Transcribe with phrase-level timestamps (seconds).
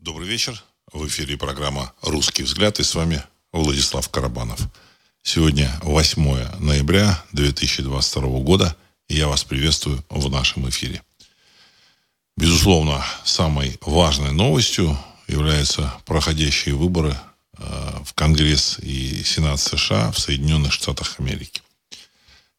[0.00, 0.64] Добрый вечер.
[0.94, 4.58] В эфире программа «Русский взгляд» и с вами Владислав Карабанов.
[5.22, 8.74] Сегодня 8 ноября 2022 года,
[9.08, 11.02] и я вас приветствую в нашем эфире.
[12.38, 17.14] Безусловно, самой важной новостью являются проходящие выборы
[17.58, 21.60] э, в Конгресс и Сенат США в Соединенных Штатах Америки.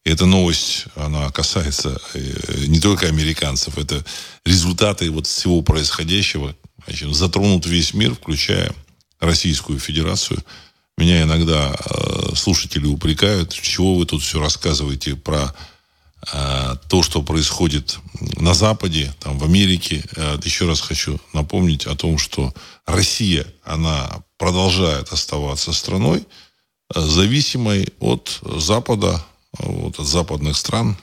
[0.04, 4.06] И эта новость, она касается э, не только американцев, это
[4.46, 6.56] результаты вот всего происходящего,
[6.86, 8.74] значит, затронут весь мир, включая
[9.20, 10.44] Российскую Федерацию.
[10.98, 15.54] Меня иногда э, слушатели упрекают, чего вы тут все рассказываете про
[16.34, 17.98] э, то, что происходит
[18.38, 20.04] на Западе, там, в Америке.
[20.16, 22.54] Э, еще раз хочу напомнить о том, что
[22.86, 26.26] Россия, она продолжает оставаться страной,
[26.94, 29.24] э, зависимой от Запада,
[29.58, 30.98] вот, от западных стран,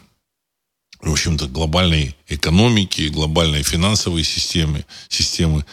[1.00, 5.64] в общем-то, глобальной экономики, глобальной финансовой системы, системы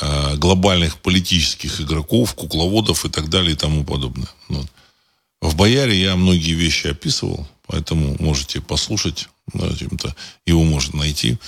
[0.00, 4.28] э, глобальных политических игроков, кукловодов и так далее и тому подобное.
[4.48, 4.66] Вот.
[5.40, 10.14] В «Бояре» я многие вещи описывал, поэтому можете послушать, то
[10.46, 11.38] его можно найти.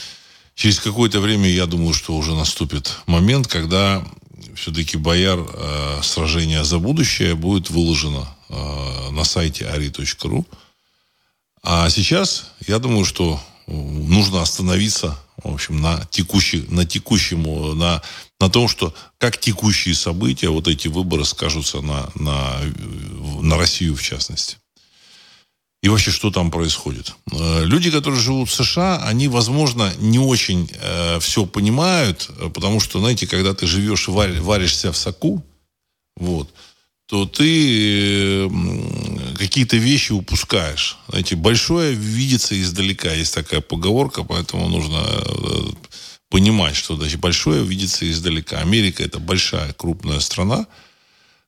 [0.55, 4.05] Через какое-то время, я думаю, что уже наступит момент, когда
[4.55, 5.39] все-таки «Бояр.
[5.39, 10.45] Э, сражение за будущее» будет выложено э, на сайте ari.ru.
[11.63, 17.43] А сейчас, я думаю, что нужно остановиться, в общем, на, текущий, на текущем,
[17.79, 18.03] на,
[18.41, 22.61] на том, что как текущие события, вот эти выборы скажутся на, на,
[23.41, 24.57] на Россию в частности.
[25.83, 27.15] И вообще, что там происходит?
[27.33, 33.01] Э, люди, которые живут в США, они, возможно, не очень э, все понимают, потому что,
[33.01, 35.45] знаете, когда ты живешь, варь, варишься в соку,
[36.17, 36.53] вот,
[37.07, 37.45] то ты
[39.53, 40.97] какие-то вещи упускаешь.
[41.09, 43.13] Знаете, большое видится издалека.
[43.13, 45.73] Есть такая поговорка, поэтому нужно э,
[46.31, 48.61] понимать, что значит, большое видится издалека.
[48.61, 50.67] Америка это большая, крупная страна,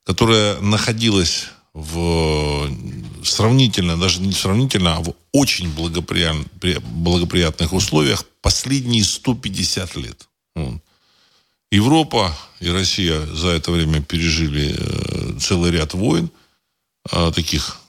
[0.05, 2.69] которая находилась в
[3.25, 10.29] сравнительно, даже не сравнительно, а в очень благоприятных, благоприятных условиях последние 150 лет.
[11.71, 16.31] Европа и Россия за это время пережили э, целый ряд войн,
[17.11, 17.81] а, таких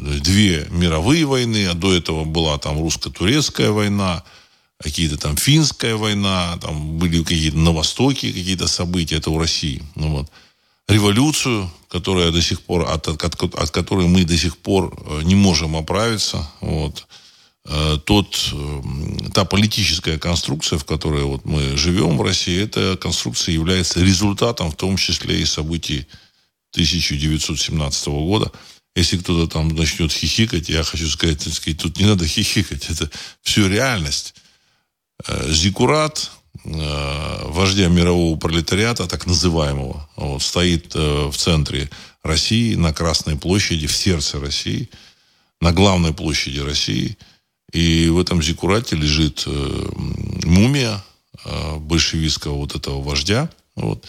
[0.00, 4.24] две мировые войны, а до этого была там русско-турецкая война,
[4.78, 9.82] какие-то там финская война, там были какие-то на Востоке какие-то события, это у России.
[9.94, 10.30] Ну, вот.
[10.88, 15.20] Революцию, которая до сих пор, от, от, от, от которой мы до сих пор э,
[15.22, 16.50] не можем оправиться.
[16.60, 17.06] Вот.
[17.66, 18.54] Э, тот,
[19.32, 24.76] та политическая конструкция, в которой вот мы живем в России, эта конструкция является результатом, в
[24.76, 26.06] том числе и событий
[26.72, 28.50] 1917 года.
[28.96, 33.10] Если кто-то там начнет хихикать, я хочу сказать, так сказать, тут не надо хихикать, это
[33.42, 34.34] все реальность.
[35.26, 36.30] Э, Зикурат,
[36.64, 41.88] э, вождя мирового пролетариата, так называемого, вот, стоит в центре
[42.22, 44.90] России, на Красной площади, в сердце России,
[45.60, 47.16] на главной площади России–
[47.72, 49.88] и в этом зикурате лежит э,
[50.44, 51.04] мумия
[51.44, 53.48] э, большевистского вот этого вождя.
[53.76, 54.04] Вот.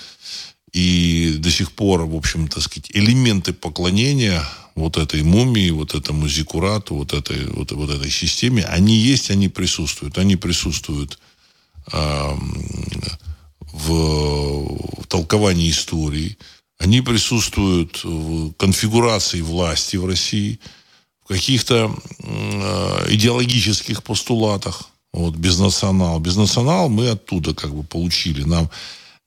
[0.73, 4.43] И до сих пор, в общем, так сказать, элементы поклонения
[4.75, 9.47] вот этой мумии, вот этому зикурату, вот этой, вот, вот этой системе, они есть, они
[9.49, 10.17] присутствуют.
[10.17, 11.19] Они присутствуют
[11.91, 12.35] э,
[13.73, 16.37] в, в толковании истории,
[16.77, 20.59] они присутствуют в конфигурации власти в России–
[21.31, 24.89] каких-то э, идеологических постулатах.
[25.13, 26.19] Вот, безнационал.
[26.19, 28.43] Безнационал мы оттуда как бы получили.
[28.43, 28.69] Нам,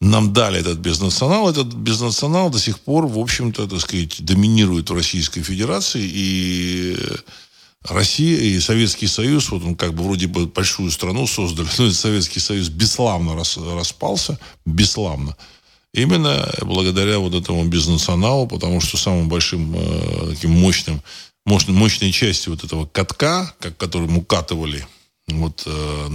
[0.04, 1.48] нам дали этот безнационал.
[1.48, 6.02] Этот безнационал до сих пор, в общем-то, так сказать, доминирует в Российской Федерации.
[6.04, 6.96] И
[7.88, 12.40] Россия и Советский Союз, вот он как бы вроде бы большую страну создали, но Советский
[12.40, 15.36] Союз бесславно рас, распался, бесславно.
[15.92, 21.02] Именно благодаря вот этому безнационалу, потому что самым большим э, таким мощным
[21.46, 24.86] мощной части вот этого катка, как, которым укатывали
[25.28, 26.08] вот, э,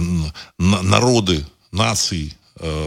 [0.58, 2.34] народы, нации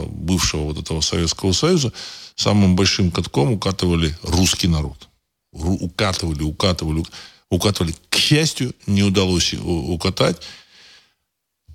[0.07, 1.91] бывшего вот этого Советского Союза,
[2.35, 5.09] самым большим катком укатывали русский народ.
[5.51, 7.03] Укатывали, укатывали,
[7.49, 7.95] укатывали.
[8.09, 10.41] К счастью, не удалось укатать.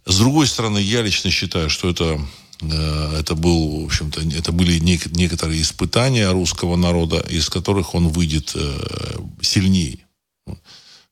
[0.05, 2.21] С другой стороны, я лично считаю, что это
[2.63, 8.53] э, это был, в общем-то, это были некоторые испытания русского народа, из которых он выйдет
[8.55, 9.99] э, сильнее.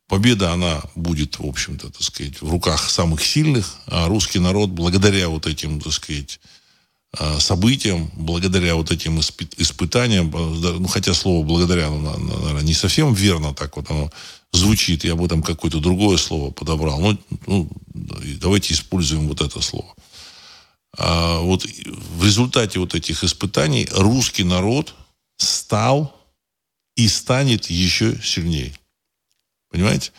[0.08, 5.28] Победа, она будет, в общем-то, так сказать, в руках самых сильных, а русский народ, благодаря
[5.28, 6.40] вот этим, так сказать,
[7.38, 13.76] событиям, благодаря вот этим испытаниям, ну, хотя слово «благодаря», ну, наверное, не совсем верно так
[13.76, 14.10] вот оно
[14.52, 19.94] звучит, я бы там какое-то другое слово подобрал, ну, ну давайте используем вот это слово.
[20.98, 24.94] А, вот в результате вот этих испытаний русский народ
[25.36, 26.14] стал
[26.96, 28.74] и станет еще сильнее.
[29.70, 30.12] Понимаете?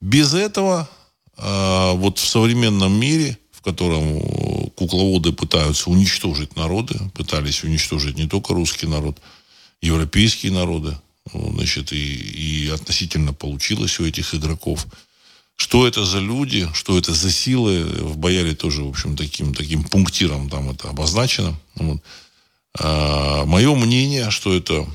[0.00, 0.88] Без этого
[1.36, 8.54] а, вот в современном мире, в котором кукловоды пытаются уничтожить народы, пытались уничтожить не только
[8.54, 9.18] русский народ,
[9.82, 10.96] европейские народы,
[11.32, 14.86] значит, и, и относительно получилось у этих игроков.
[15.56, 19.82] Что это за люди, что это за силы, в Бояре тоже, в общем, таким, таким
[19.82, 21.58] пунктиром там это обозначено.
[21.74, 22.00] Вот.
[22.78, 24.86] А, мое мнение, что это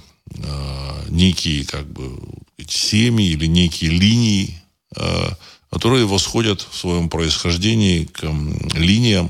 [0.46, 2.18] а, некие как бы
[2.66, 4.62] семьи или некие линии,
[4.96, 5.38] а,
[5.70, 8.24] которые восходят в своем происхождении к
[8.76, 9.30] линиям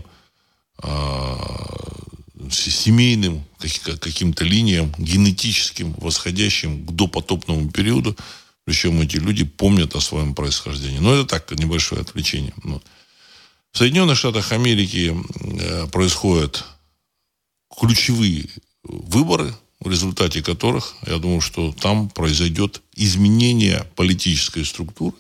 [2.50, 3.44] семейным
[4.00, 8.16] каким-то линиям, генетическим, восходящим к допотопному периоду.
[8.66, 11.00] Причем эти люди помнят о своем происхождении.
[11.00, 12.54] Но это так, небольшое отвлечение.
[13.72, 16.64] В Соединенных Штатах Америки э, происходят
[17.76, 18.48] ключевые
[18.84, 25.16] выборы, в результате которых, я думаю, что там произойдет изменение политической структуры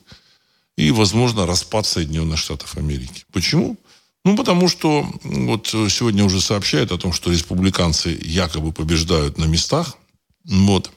[0.77, 3.25] и, возможно, распад Соединенных Штатов Америки.
[3.31, 3.77] Почему?
[4.25, 9.97] Ну, потому что вот сегодня уже сообщают о том, что республиканцы якобы побеждают на местах.
[10.45, 10.91] Вот.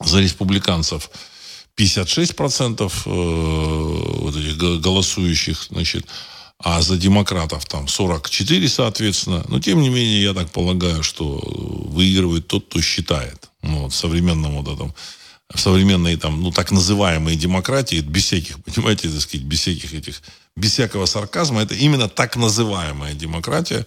[0.00, 1.10] За республиканцев
[1.76, 6.06] 56% э, вот этих голосующих, значит,
[6.58, 9.44] а за демократов там 44, соответственно.
[9.48, 13.50] Но, тем не менее, я так полагаю, что выигрывает тот, кто считает.
[13.62, 14.94] Ну, вот, в современном вот этом
[15.52, 20.22] в современной там, ну, так называемой демократии, без всяких, понимаете, так сказать, без всяких этих,
[20.58, 23.86] без всякого сарказма, это именно так называемая демократия.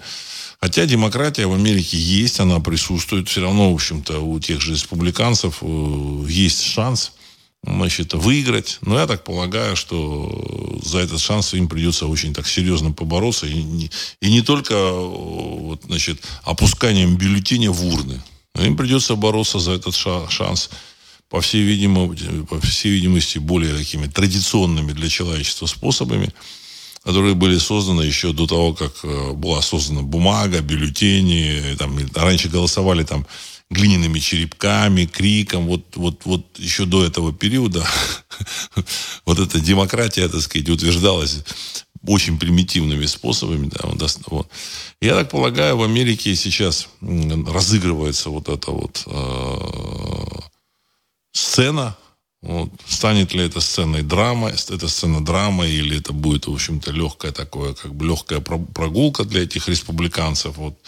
[0.60, 3.28] Хотя демократия в Америке есть, она присутствует.
[3.28, 7.14] Все равно, в общем-то, у тех же республиканцев э, есть шанс
[7.64, 8.78] значит, выиграть.
[8.82, 13.48] Но я так полагаю, что за этот шанс им придется очень так серьезно побороться.
[13.48, 13.92] И не,
[14.22, 18.22] и не только вот, значит, опусканием бюллетеня в урны.
[18.56, 20.70] Им придется бороться за этот шанс
[21.30, 26.34] по всей, видимости, по всей видимости, более такими традиционными для человечества способами,
[27.04, 31.76] которые были созданы еще до того, как э, была создана бумага, бюллетени.
[31.78, 33.26] Там, раньше голосовали там
[33.70, 35.66] глиняными черепками, криком.
[35.66, 37.86] Вот, вот, вот еще до этого периода
[39.26, 41.40] вот эта демократия, так сказать, утверждалась
[42.06, 43.70] очень примитивными способами.
[43.70, 44.48] Да, вот.
[45.02, 50.40] Я так полагаю, в Америке сейчас разыгрывается вот это вот э,
[51.32, 51.98] сцена.
[52.42, 52.72] Вот.
[52.88, 57.74] Станет ли это сценой драмы, это сцена драмы, или это будет, в общем-то, легкая такое,
[57.74, 60.58] как бы легкая прогулка для этих республиканцев.
[60.58, 60.80] Вот.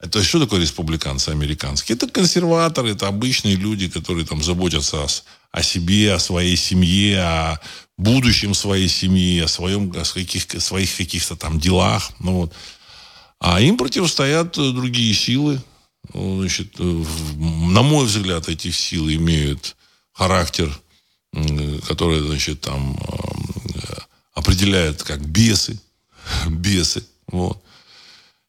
[0.00, 1.96] Это что такое республиканцы американские?
[1.96, 5.06] Это консерваторы, это обычные люди, которые там заботятся о,
[5.50, 7.60] о себе, о своей семье, о
[7.96, 12.12] будущем своей семьи, о своем, о каких, своих каких-то там делах.
[12.20, 12.52] Ну, вот.
[13.40, 15.60] А им противостоят другие силы.
[16.12, 19.74] Значит, на мой взгляд, эти силы имеют
[20.12, 20.70] характер,
[21.86, 23.78] который, значит, там э,
[24.34, 25.80] определяет как бесы,
[26.48, 27.62] бесы, вот.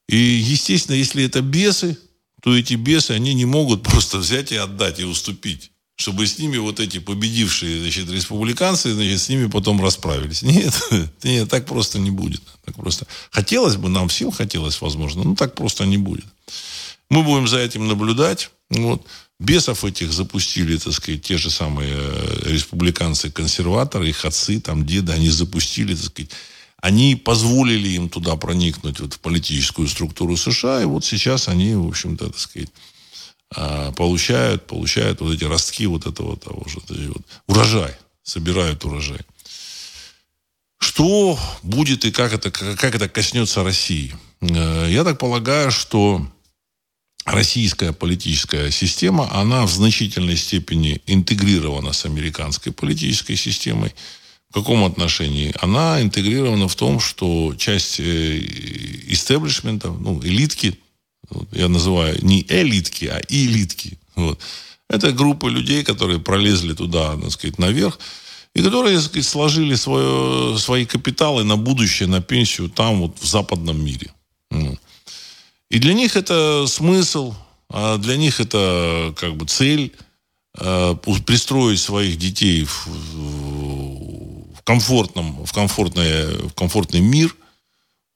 [0.07, 1.97] И, естественно, если это бесы,
[2.41, 5.71] то эти бесы, они не могут просто взять и отдать, и уступить.
[5.95, 10.41] Чтобы с ними вот эти победившие, значит, республиканцы, значит, с ними потом расправились.
[10.43, 10.73] Нет,
[11.23, 12.41] нет, так просто не будет.
[12.63, 13.05] Так просто.
[13.31, 16.25] Хотелось бы, нам всем хотелось, возможно, но так просто не будет.
[17.09, 18.49] Мы будем за этим наблюдать.
[18.69, 19.05] Вот.
[19.39, 25.29] Бесов этих запустили, так сказать, те же самые э, республиканцы-консерваторы, их отцы, там, деды, они
[25.29, 26.31] запустили, так сказать,
[26.81, 31.87] они позволили им туда проникнуть вот, в политическую структуру США, и вот сейчас они, в
[31.87, 32.69] общем-то, так сказать,
[33.55, 39.21] а, получают, получают вот эти ростки вот этого того же, вот, урожай, собирают урожай.
[40.79, 44.15] Что будет и как это, как это коснется России?
[44.41, 46.25] Э, я так полагаю, что
[47.25, 53.93] российская политическая система, она в значительной степени интегрирована с американской политической системой.
[54.49, 55.53] В каком отношении?
[55.61, 58.39] Она интегрирована в том, что часть э,
[59.07, 60.79] истеблишмента, ну, элитки,
[61.51, 64.39] я называю не элитки, а элитки, вот,
[64.89, 67.99] это группа людей, которые пролезли туда, так сказать, наверх,
[68.55, 73.25] и которые, так сказать, сложили свое, свои капиталы на будущее, на пенсию там, вот, в
[73.25, 74.11] западном мире.
[75.69, 77.35] И для них это смысл,
[77.69, 79.95] а для них это как бы цель
[80.57, 80.95] э,
[81.25, 87.35] пристроить своих детей в, в комфортном, в, комфортное, в комфортный мир,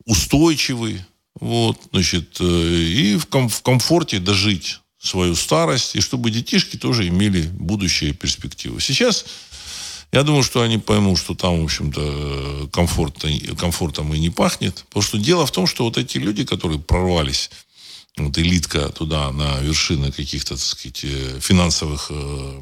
[0.05, 1.01] устойчивый,
[1.39, 7.07] вот, значит, э, и в, ком, в комфорте дожить свою старость, и чтобы детишки тоже
[7.07, 8.81] имели будущее и перспективы.
[8.81, 9.25] Сейчас
[10.13, 13.27] Я думаю, что они поймут, что там, в общем-то, комфорта,
[13.57, 14.85] комфортом и не пахнет.
[14.87, 17.49] Потому что дело в том, что вот эти люди, которые прорвались
[18.17, 22.61] вот элитка туда на вершины каких-то, так сказать, э, финансовых э,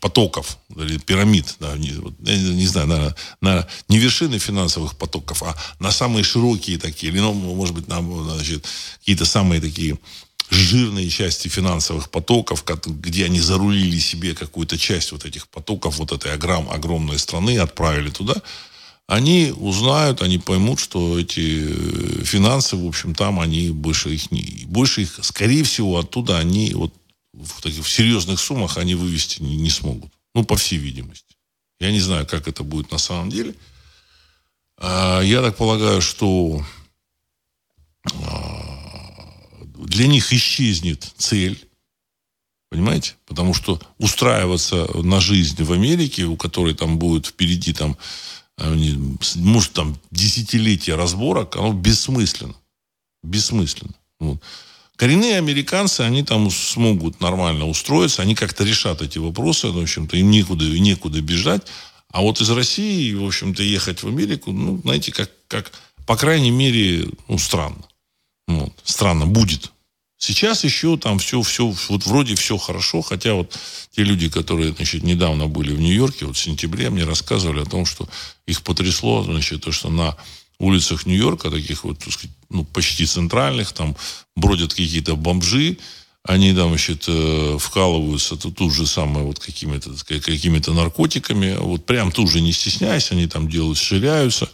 [0.00, 5.90] потоков или пирамид, да, не, не, знаю, на, на не вершины финансовых потоков, а на
[5.90, 8.68] самые широкие такие, или, ну, может быть, на, значит,
[9.00, 9.98] какие-то самые такие
[10.50, 16.32] жирные части финансовых потоков, где они зарулили себе какую-то часть вот этих потоков вот этой
[16.32, 18.34] огром, огромной страны, отправили туда,
[19.08, 24.66] они узнают, они поймут, что эти э, финансы, в общем, там они больше их не,
[24.66, 26.92] больше их, скорее всего, оттуда они вот
[27.32, 30.12] в таких в серьезных суммах они вывести не, не смогут.
[30.34, 31.36] Ну, по всей видимости.
[31.80, 33.54] Я не знаю, как это будет на самом деле.
[34.76, 36.62] А, я так полагаю, что
[38.12, 38.67] а,
[39.78, 41.64] для них исчезнет цель.
[42.70, 43.14] Понимаете?
[43.26, 47.96] Потому что устраиваться на жизнь в Америке, у которой там будет впереди там
[49.36, 52.54] может, там, десятилетия разборок, оно бессмысленно.
[53.22, 53.94] Бессмысленно.
[54.18, 54.42] Вот.
[54.96, 60.30] Коренные американцы, они там смогут нормально устроиться, они как-то решат эти вопросы, в общем-то, им
[60.30, 61.62] некуда, некуда бежать.
[62.10, 65.70] А вот из России, в общем-то, ехать в Америку, ну, знаете, как, как
[66.04, 67.84] по крайней мере, ну, странно.
[68.48, 68.72] Вот.
[68.82, 69.70] Странно будет.
[70.16, 73.56] Сейчас еще там все, все, вот вроде все хорошо, хотя вот
[73.92, 77.86] те люди, которые, значит, недавно были в Нью-Йорке, вот в сентябре, мне рассказывали о том,
[77.86, 78.08] что
[78.46, 80.16] их потрясло, значит, то, что на
[80.58, 83.96] улицах Нью-Йорка, таких вот, так сказать, ну, почти центральных, там
[84.34, 85.78] бродят какие-то бомжи,
[86.24, 92.10] они там, значит, э, вкалываются тут, тут же самое вот какими-то, какими-то наркотиками, вот прям
[92.10, 94.50] тут же не стесняясь, они там делают, ширяются,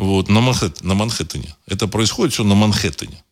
[0.00, 1.54] вот, на, Манхэт, на Манхэттене.
[1.66, 3.22] Это происходит все на Манхэттене.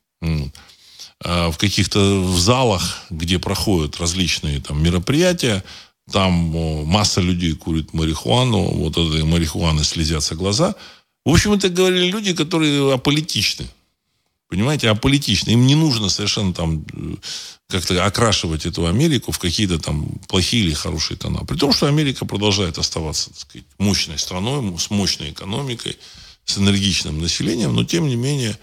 [1.24, 5.64] Э, в каких-то в залах, где проходят различные там мероприятия,
[6.12, 6.32] там
[6.86, 10.74] масса людей курит марихуану, вот этой марихуаны слезятся глаза.
[11.24, 13.66] В общем, это говорили люди, которые аполитичны.
[14.48, 15.52] Понимаете, аполитичны.
[15.52, 17.14] Им не нужно совершенно там э,
[17.70, 21.46] как-то окрашивать эту Америку в какие-то там плохие или хорошие тона.
[21.46, 25.96] При том, что Америка продолжает оставаться, так сказать, мощной страной, с мощной экономикой,
[26.48, 28.58] с энергичным населением, но тем не менее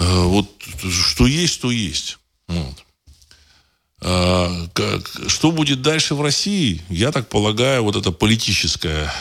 [0.00, 0.48] Э, вот
[0.90, 2.18] что есть, то есть.
[2.48, 2.84] Вот.
[4.02, 6.82] А, как, что будет дальше в России?
[6.88, 9.12] Я так полагаю, вот эта политическая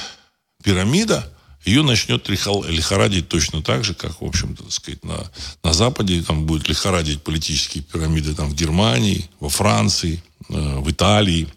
[0.64, 1.30] пирамида,
[1.66, 5.30] ее начнет лихорадить точно так же, как, в общем-то, так сказать, на,
[5.64, 11.50] на Западе там будет лихорадить политические пирамиды там, в Германии, во Франции, э, в Италии.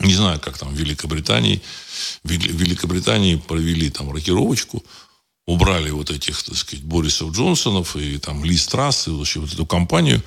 [0.00, 1.62] Не знаю, как там в Великобритании.
[2.24, 4.84] В Великобритании провели там рокировочку–
[5.50, 9.66] убрали вот этих, так сказать, Борисов Джонсонов и там Ли Страсс, и вообще вот эту
[9.66, 10.22] компанию,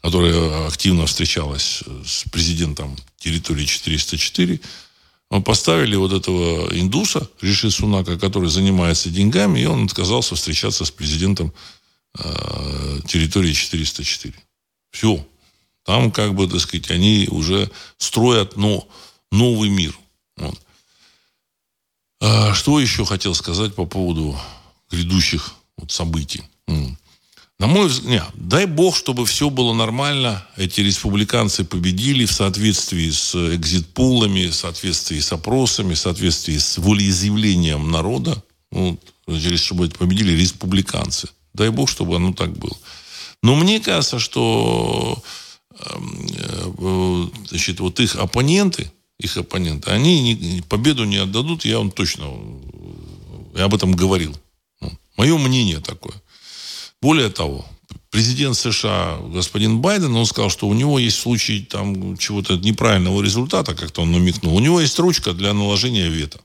[0.00, 4.60] которая активно встречалась с президентом территории 404,
[5.44, 11.52] поставили вот этого индуса, Риши Сунака, который занимается деньгами, и он отказался встречаться с президентом
[12.18, 14.34] э, территории 404.
[14.92, 15.26] Все.
[15.84, 18.86] Там, как бы, так сказать, они уже строят но,
[19.30, 19.98] новый мир.
[20.36, 20.60] Вот.
[22.20, 24.38] А, что еще хотел сказать по поводу
[24.90, 26.42] грядущих вот событий.
[27.58, 33.34] На мой взгляд, дай бог, чтобы все было нормально, эти республиканцы победили в соответствии с
[33.34, 39.00] экзит-пулами, в соответствии с опросами, в соответствии с волеизъявлением народа, вот,
[39.56, 41.28] чтобы победили республиканцы.
[41.52, 42.76] Дай бог, чтобы оно так было.
[43.42, 45.20] Но мне кажется, что
[45.80, 46.26] эм,
[46.78, 52.24] э, значит, вот их оппоненты, их оппоненты, они победу не отдадут, я вам точно
[53.58, 54.36] я об этом говорил.
[55.16, 56.14] Мое мнение такое.
[57.02, 57.66] Более того,
[58.10, 63.74] президент США, господин Байден, он сказал, что у него есть случай там чего-то неправильного результата,
[63.74, 64.54] как-то он намекнул.
[64.54, 66.40] У него есть ручка для наложения вето.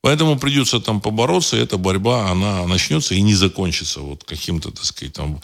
[0.00, 5.14] Поэтому придется там побороться, эта борьба, она начнется и не закончится вот каким-то, так сказать,
[5.14, 5.40] там,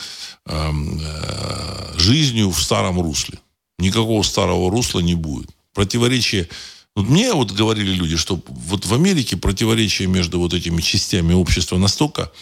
[0.47, 3.38] э, э, жизнью в старом русле.
[3.79, 5.49] Никакого старого русла не будет.
[5.75, 6.49] Противоречие
[6.97, 11.79] вот мне вот говорили люди, что вот в Америке противоречия между вот этими частями общества
[11.79, 12.33] настолько,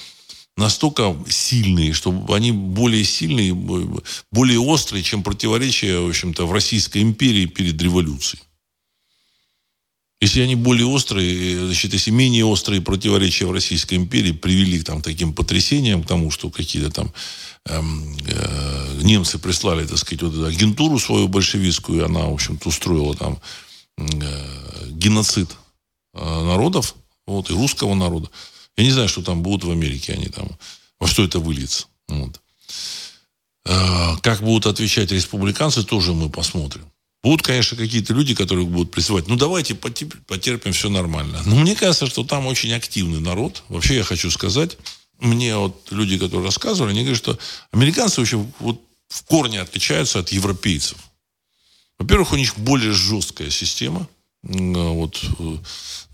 [0.57, 3.55] настолько сильные, что они более сильные,
[4.33, 8.43] более острые, чем противоречия, в общем-то, в Российской империи перед революцией.
[10.21, 15.01] Если они более острые, значит, если менее острые противоречия в Российской империи привели к там,
[15.01, 17.13] таким потрясениям, к тому, что какие-то там
[19.03, 23.39] немцы прислали, так сказать, вот эту агентуру свою большевистскую, и она, в общем-то, устроила там
[23.99, 25.51] Э, геноцид
[26.15, 26.95] э, народов,
[27.27, 28.31] вот, и русского народа.
[28.77, 30.49] Я не знаю, что там будут в Америке, они там,
[31.01, 31.87] во что это выльется.
[32.07, 32.41] Вот.
[33.65, 36.85] Э, как будут отвечать республиканцы, тоже мы посмотрим.
[37.25, 41.43] Будут, конечно, какие-то люди, которые будут призывать, ну, давайте потерпим, все нормально.
[41.45, 43.65] Но мне кажется, что там очень активный народ.
[43.69, 44.79] Вообще, я хочу сказать,
[45.19, 47.39] мне вот люди, которые рассказывали, они говорят, что
[47.73, 50.99] американцы вообще вот в корне отличаются от европейцев.
[51.99, 54.09] Во-первых, у них более жесткая система
[54.43, 55.57] вот, э,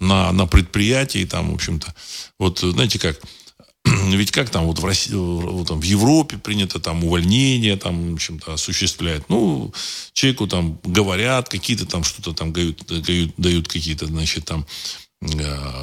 [0.01, 1.95] на, на предприятии, там, в общем-то,
[2.39, 3.21] вот, знаете как,
[3.85, 8.15] ведь как там вот в России, вот там в Европе принято там увольнение там, в
[8.15, 9.29] общем-то, осуществлять.
[9.29, 9.73] Ну,
[10.15, 15.04] человеку там говорят, какие-то там что-то там дают, дают, дают какие-то, значит, там э,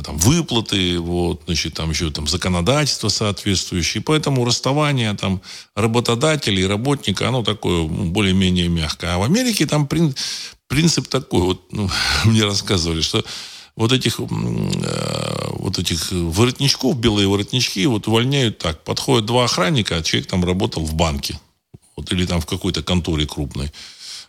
[0.03, 4.03] там выплаты, вот, значит, там еще там законодательство соответствующее.
[4.03, 5.41] Поэтому расставание там
[5.75, 9.15] работодателя и работника, оно такое ну, более-менее мягкое.
[9.15, 9.87] А в Америке там
[10.67, 11.89] принцип такой, вот ну,
[12.25, 13.23] мне рассказывали, что
[13.75, 14.25] вот этих, э,
[15.53, 18.83] вот этих воротничков, белые воротнички, вот увольняют так.
[18.83, 21.39] Подходят два охранника, а человек там работал в банке.
[21.95, 23.71] Вот, или там в какой-то конторе крупной.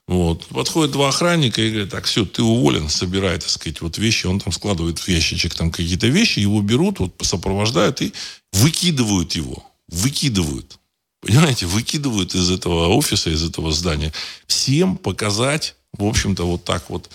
[0.09, 0.47] Вот.
[0.47, 4.27] Подходят два охранника и говорят, так, все, ты уволен, собирай, так сказать, вот вещи.
[4.27, 8.13] Он там складывает в ящичек там какие-то вещи, его берут, вот сопровождают и
[8.53, 9.65] выкидывают его.
[9.89, 10.79] Выкидывают.
[11.21, 14.13] Понимаете, выкидывают из этого офиса, из этого здания.
[14.47, 17.09] Всем показать, в общем-то, вот так вот,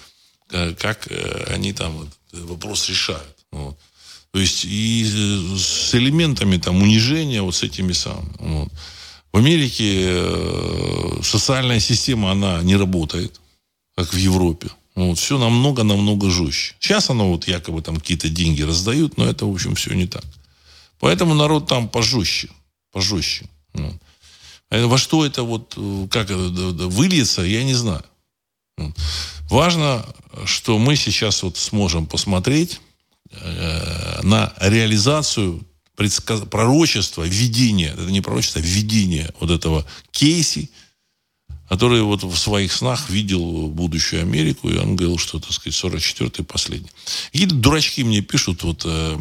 [0.52, 3.36] э, как э, они там вопрос решают.
[3.52, 3.78] Вот.
[4.32, 5.04] То есть и
[5.58, 8.32] с элементами там унижения вот с этими самыми.
[8.40, 8.72] Вот.
[9.38, 13.40] В Америке э, социальная система, она не работает,
[13.96, 14.72] как в Европе.
[14.96, 16.74] Вот, все намного-намного жестче.
[16.80, 20.24] Сейчас оно вот якобы там какие-то деньги раздают, но это, в общем, все не так.
[21.00, 22.50] Поэтому народ там пожестче.
[22.92, 23.46] Пожестче.
[23.76, 23.94] Вот.
[24.72, 28.04] А во что это вот, э, как выльется, я не знаю.
[29.52, 30.04] Важно,
[30.46, 32.82] что мы сейчас вот сможем посмотреть
[33.30, 35.64] э, на реализацию
[35.98, 36.42] предсказ...
[36.42, 40.70] пророчества, видения, это не пророчество, а видение вот этого Кейси,
[41.68, 46.46] который вот в своих снах видел будущую Америку, и он говорил, что, так сказать, 44-й
[46.46, 46.92] последний.
[47.32, 49.18] Какие-то дурачки мне пишут, вот, э,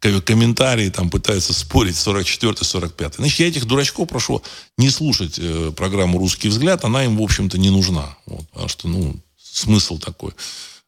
[0.00, 4.42] э, комментарии там пытаются спорить 44 45 Значит, я этих дурачков прошу
[4.78, 6.84] не слушать э, программу «Русский взгляд».
[6.84, 8.16] Она им, в общем-то, не нужна.
[8.24, 10.32] Вот, потому что, ну, смысл такой.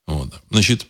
[0.07, 0.33] Вот.
[0.51, 0.87] Значит,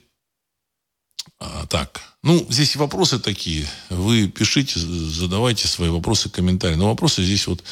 [1.42, 2.02] а, так.
[2.22, 3.66] Ну, здесь вопросы такие.
[3.90, 6.76] Вы пишите, задавайте свои вопросы, комментарии.
[6.76, 7.64] Но вопросы здесь вот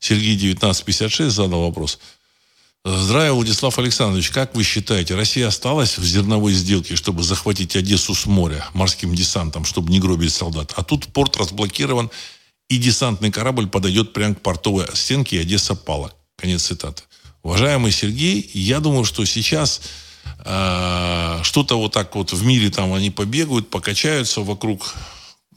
[0.00, 1.98] Сергей 1956 задал вопрос–
[2.84, 4.30] Здравия, Владислав Александрович.
[4.30, 9.64] Как вы считаете, Россия осталась в зерновой сделке, чтобы захватить Одессу с моря морским десантом,
[9.64, 10.72] чтобы не гробить солдат?
[10.76, 12.10] А тут порт разблокирован,
[12.68, 16.12] и десантный корабль подойдет прямо к портовой стенке, и Одесса пала.
[16.36, 17.02] Конец цитаты.
[17.42, 19.82] Уважаемый Сергей, я думаю, что сейчас
[20.42, 24.94] что-то вот так вот в мире там они побегают, покачаются вокруг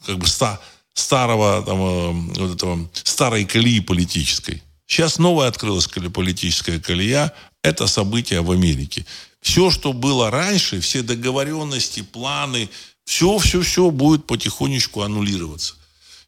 [0.04, 0.60] как бы ста,
[0.94, 4.62] старого там, э, вот этого старой колеи политической.
[4.86, 7.32] Сейчас новая открылась политическая колея.
[7.62, 9.06] Это события в Америке.
[9.40, 12.68] Все, что было раньше, все договоренности, планы,
[13.04, 15.74] все, все, все будет потихонечку аннулироваться.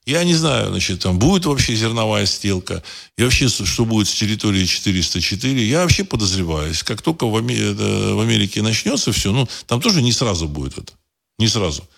[0.06, 2.82] Я не знаю, значит, там будет вообще зерновая сделка,
[3.16, 5.66] и вообще, что будет с территорией 404.
[5.66, 10.12] Я вообще подозреваю, как только в Америке, в Америке начнется все, ну, там тоже не
[10.12, 10.92] сразу будет это.
[11.38, 11.88] Не сразу.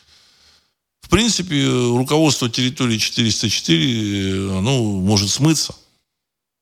[1.00, 5.74] В принципе, руководство территории 404, оно может смыться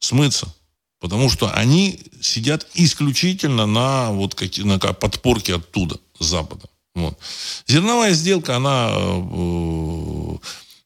[0.04, 0.54] смыться.
[1.00, 6.68] Потому что они сидят исключительно на, вот, на подпорке оттуда, с Запада.
[6.94, 7.18] Вот.
[7.66, 9.20] Зерновая сделка, она э,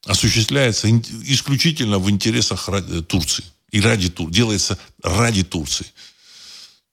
[0.08, 2.68] осуществляется исключительно в интересах
[3.06, 3.44] Турции.
[3.70, 4.34] И ради Турции.
[4.34, 5.86] Делается ради Турции.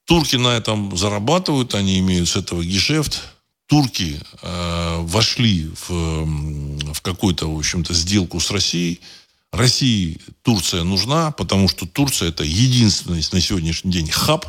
[0.05, 3.21] Турки на этом зарабатывают, они имеют с этого гешефт.
[3.65, 9.01] Турки э, вошли в, в какую-то, в общем-то, сделку с Россией–
[9.55, 14.45] России Турция нужна, потому что Турция это единственный на сегодняшний день хаб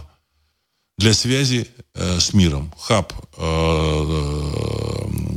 [0.98, 2.72] для связи э, с миром.
[2.78, 3.42] Хаб э,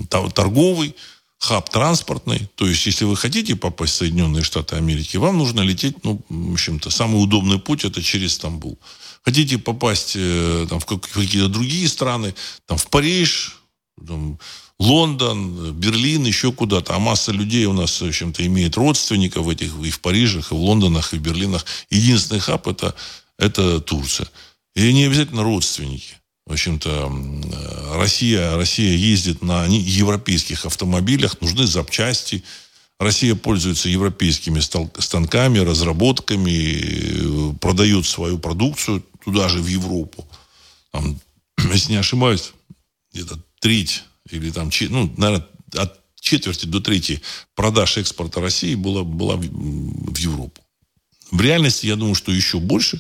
[0.09, 0.95] э, торговый,
[1.39, 2.49] хаб транспортный.
[2.55, 6.53] То есть, если вы хотите попасть в Соединенные Штаты Америки, вам нужно лететь, ну, в
[6.53, 8.77] общем-то, самый удобный путь это через Стамбул.
[9.23, 13.57] Хотите попасть э, там, в какие-то другие страны, там, в Париж,
[14.05, 14.37] там,
[14.79, 16.95] Лондон, Берлин, еще куда-то.
[16.95, 20.59] А масса людей у нас, в общем-то, имеет родственников этих и в Парижах, и в
[20.59, 21.65] Лондонах, и в Берлинах.
[21.89, 22.95] Единственный хаб это,
[23.37, 24.29] это Турция.
[24.75, 26.18] И не обязательно родственники.
[26.49, 27.11] В общем-то,
[27.93, 32.43] Россия, Россия ездит на европейских автомобилях, нужны запчасти.
[32.99, 40.27] Россия пользуется европейскими станками, разработками, продает свою продукцию туда же, в Европу.
[40.91, 41.19] Там,
[41.71, 42.53] если не ошибаюсь,
[43.13, 47.21] где-то треть или там, ну, наверное, от четверти до трети
[47.53, 50.63] продаж экспорта России была, была в Европу.
[51.29, 52.99] В реальности, я думаю, что еще больше.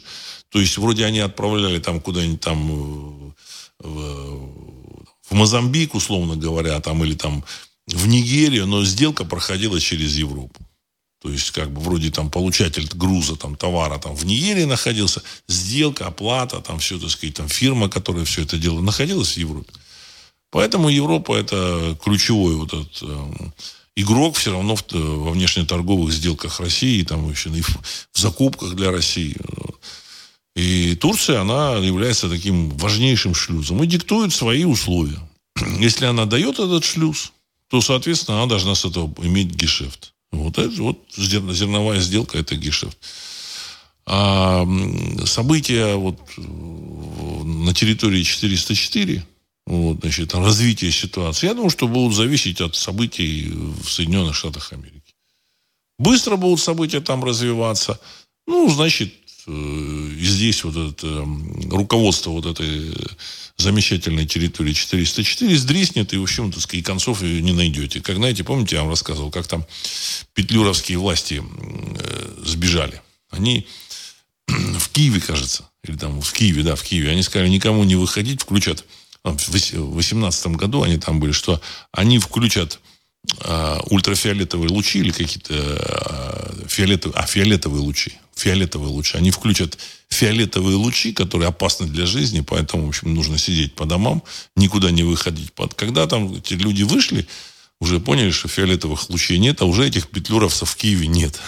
[0.49, 3.28] То есть, вроде они отправляли там куда-нибудь там э,
[3.79, 4.89] в,
[5.29, 7.43] в Мозамбик, условно говоря, там, или там
[7.87, 10.59] в Нигерию, но сделка проходила через Европу.
[11.21, 16.07] То есть, как бы, вроде там получатель груза, там, товара там в Нигерии находился, сделка,
[16.07, 19.71] оплата, там, все, так сказать, там, фирма, которая все это делала, находилась в Европе.
[20.49, 23.31] Поэтому Европа это ключевой вот этот э,
[23.95, 27.69] игрок все равно в, во внешнеторговых сделках России, там еще и в,
[28.13, 29.35] в закупках для России.
[30.55, 35.19] И Турция, она является таким важнейшим шлюзом и диктует свои условия.
[35.79, 37.31] Если она дает этот шлюз,
[37.69, 40.13] то, соответственно, она должна с этого иметь гешефт.
[40.31, 42.97] Вот это вот зерновая сделка– это гешефт.
[44.05, 44.67] А
[45.25, 49.23] события вот на территории 404,
[49.67, 55.13] вот, значит, развитие ситуации, я думаю, что будут зависеть от событий в Соединенных Штатах Америки.
[55.99, 57.99] Быстро будут события там развиваться.
[58.47, 59.13] Ну, значит,
[59.49, 61.25] э, здесь вот это э,
[61.69, 62.93] руководство вот этой
[63.57, 68.01] замечательной территории 404 сдриснет, и, в общем, так сказать, концов ее не найдете.
[68.01, 69.65] Как, знаете, помните, я вам рассказывал, как там
[70.33, 73.01] петлюровские власти э, сбежали.
[73.29, 73.67] Они
[74.47, 78.41] в Киеве, кажется, или там в Киеве, да, в Киеве, они сказали, никому не выходить,
[78.41, 78.85] включат,
[79.23, 82.79] в 2018 году они там были, что они включат
[83.41, 89.17] а, ультрафиолетовые лучи или какие-то а, фиолетовые, а, фиолетовые лучи, фиолетовые лучи.
[89.17, 89.77] Они включат
[90.09, 94.23] фиолетовые лучи, которые опасны для жизни, поэтому, в общем, нужно сидеть по домам,
[94.55, 95.51] никуда не выходить.
[95.75, 97.27] Когда там эти люди вышли,
[97.79, 101.39] уже поняли, что фиолетовых лучей нет, а уже этих петлюровцев в Киеве нет.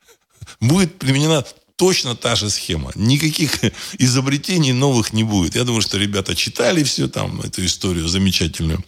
[0.60, 1.44] Будет применена
[1.76, 2.92] точно та же схема.
[2.94, 3.60] Никаких
[3.98, 5.56] изобретений новых не будет.
[5.56, 8.84] Я думаю, что ребята читали все там, эту историю замечательную.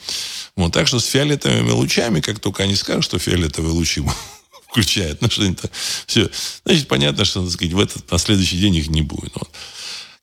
[0.57, 4.03] Вот, так что с фиолетовыми лучами, как только они скажут, что фиолетовые лучи
[4.69, 5.71] включают, ну что-нибудь
[6.07, 6.31] все,
[6.65, 9.33] значит, понятно, что, так сказать, в этот, на следующий день их не будет.
[9.35, 9.51] Вот.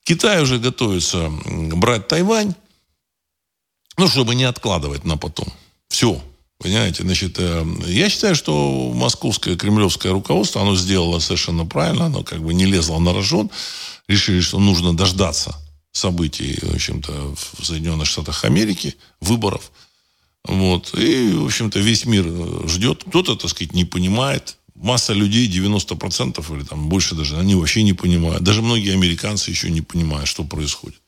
[0.04, 2.54] Китай уже готовится брать Тайвань,
[3.96, 5.52] ну, чтобы не откладывать на потом.
[5.88, 6.22] Все.
[6.58, 12.42] Понимаете, значит, э, я считаю, что московское, кремлевское руководство, оно сделало совершенно правильно, оно как
[12.42, 13.50] бы не лезло на рожон,
[14.06, 15.56] решили, что нужно дождаться
[15.92, 19.72] событий, в общем-то, в Соединенных Штатах Америки, выборов.
[20.44, 20.94] Вот.
[20.98, 22.24] И, в общем-то, весь мир
[22.68, 23.04] ждет.
[23.04, 24.58] Кто-то, так сказать, не понимает.
[24.74, 28.42] Масса людей, 90% или там больше даже, они вообще не понимают.
[28.42, 31.00] Даже многие американцы еще не понимают, что происходит.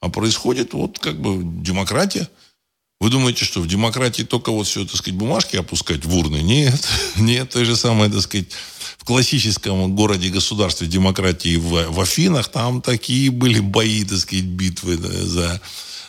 [0.00, 2.28] А происходит вот как бы демократия–
[3.00, 6.38] вы думаете, что в демократии только вот все, так сказать, бумажки опускать в урны?
[6.38, 8.48] Нет, нет, то же самое, так сказать,
[8.98, 15.08] в классическом городе-государстве демократии в, в Афинах, там такие были бои, так сказать, битвы да,
[15.08, 15.60] за,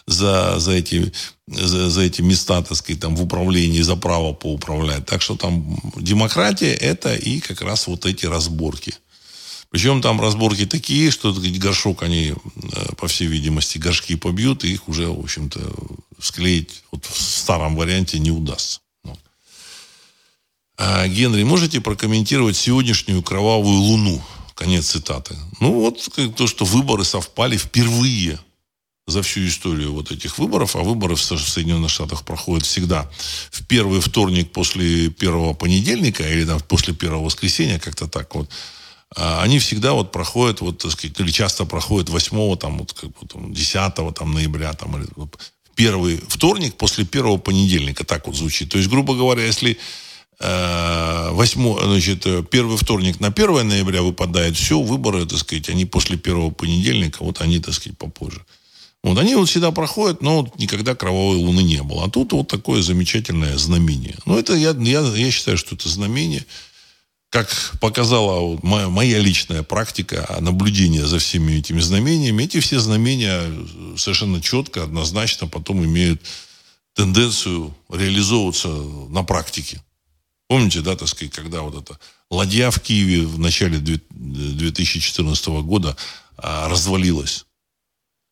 [0.07, 1.13] за, за, эти,
[1.47, 5.05] за, за эти места, так сказать, там в управлении, за право поуправлять.
[5.05, 8.95] Так что там демократия это и как раз вот эти разборки–
[9.69, 14.87] причем там разборки такие, что горшок они, э, по всей видимости, горшки побьют, и их
[14.87, 15.59] уже, в общем-то,
[16.19, 18.79] склеить вот в старом варианте не удастся.
[19.03, 19.17] Ну.
[20.77, 24.21] А, Генри, можете прокомментировать сегодняшнюю кровавую луну?
[24.55, 25.37] Конец цитаты.
[25.59, 28.39] Ну, вот то, что выборы совпали впервые
[29.05, 33.09] за всю историю вот этих выборов, а выборы в Соединенных Штатах проходят всегда
[33.51, 38.49] в первый вторник после первого понедельника или там после первого воскресенья, как-то так вот.
[39.15, 43.09] А, они всегда вот проходят, вот, так сказать, или часто проходят 8 там, вот, как
[43.09, 45.07] бы, там, 10 там, ноября, там, или,
[45.75, 48.69] первый вторник после первого понедельника, так вот звучит.
[48.69, 49.77] То есть, грубо говоря, если
[50.39, 56.17] э, 8, значит, первый вторник на 1 ноября выпадает, все, выборы, так сказать, они после
[56.17, 58.45] первого понедельника, вот они, так сказать, попозже.
[59.01, 62.03] Вот они вот всегда проходят, но вот никогда кровавой луны не было.
[62.03, 64.17] А тут вот такое замечательное знамение.
[64.25, 66.45] Ну, это я, я, я считаю, что это знамение–
[67.29, 73.43] как показала моя, личная практика наблюдения за всеми этими знамениями, эти все знамения
[73.97, 76.21] совершенно четко, однозначно потом имеют
[76.95, 79.81] тенденцию реализовываться на практике.
[80.47, 81.99] Помните, да, так сказать, когда вот эта
[82.31, 85.95] ладья в Киеве в начале 2014 года
[86.37, 87.45] а, развалилась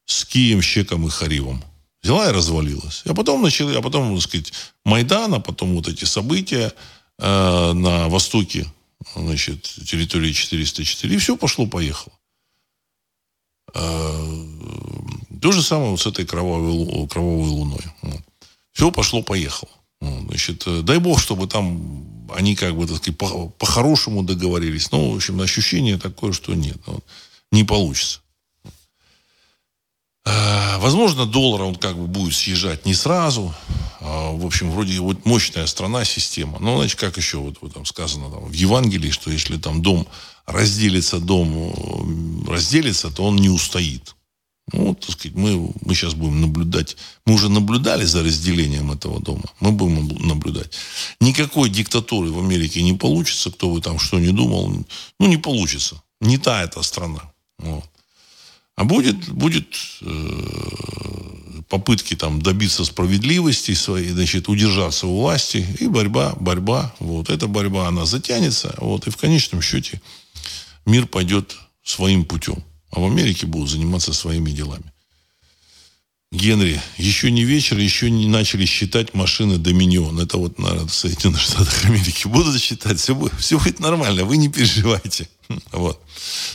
[0.05, 1.63] с Кием, Щеком и Харивом.
[2.01, 3.03] Взяла и развалилась.
[3.05, 4.53] А потом начали, а потом, так сказать,
[4.85, 6.73] Майдан, а потом вот эти события
[7.19, 8.65] э, на востоке
[9.15, 12.13] значит, территории 404, и все пошло-поехало.
[13.73, 14.47] А,
[15.41, 17.83] то же самое вот с этой кровавой, кровавой луной.
[18.71, 19.71] Все пошло-поехало.
[19.99, 24.91] Значит, э, дай бог, чтобы там они как бы, так сказать, по- по-хорошему договорились.
[24.91, 26.77] Но, в общем, ощущение такое, что нет.
[27.51, 28.21] Не получится.
[30.29, 33.53] А, возможно, доллар он как бы будет съезжать не сразу.
[34.01, 36.59] а, в общем, вроде вот мощная страна, система.
[36.59, 40.05] Но, значит, как еще вот, вот там сказано там, в Евангелии, что если там дом
[40.45, 44.15] разделится, дом разделится, то он не устоит.
[44.73, 46.97] Ну, так сказать, мы, мы сейчас будем наблюдать.
[47.25, 49.45] Мы уже наблюдали за разделением этого дома.
[49.61, 50.73] Мы будем наблюдать.
[51.21, 54.85] Никакой диктатуры в Америке не получится, кто бы там что ни думал.
[55.19, 56.01] Ну, не получится.
[56.19, 57.31] Не та эта страна.
[57.59, 57.85] Вот.
[58.77, 66.35] А будет, будет э, попытки там добиться справедливости своей, значит, удержаться у власти и борьба,
[66.39, 66.93] борьба.
[66.99, 68.75] Вот эта борьба, она затянется.
[68.77, 69.99] Вот, и в конечном счете
[70.85, 72.63] мир пойдет своим путем.
[72.91, 74.93] А в Америке будут заниматься своими делами.
[76.31, 80.19] Генри, еще не вечер, еще не начали считать машины Доминион.
[80.19, 82.99] Это вот, наверное, в Соединенных Штатах Америки будут считать.
[82.99, 85.29] Все будет, все будет нормально, вы не переживайте.
[85.71, 86.01] Вот.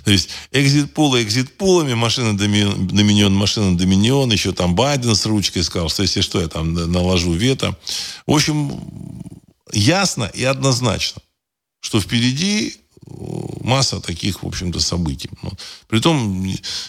[0.05, 5.63] То есть экзит пулы экзит пулами, машина Доминион, машина Доминион, еще там Байден с ручкой
[5.63, 7.75] сказал, что если что, я там наложу вето.
[8.27, 8.79] В общем,
[9.73, 11.23] ясно и однозначно,
[11.81, 12.77] что впереди
[13.63, 15.31] масса таких, в общем-то, событий.
[15.43, 15.59] Вот.
[15.89, 16.45] Притом,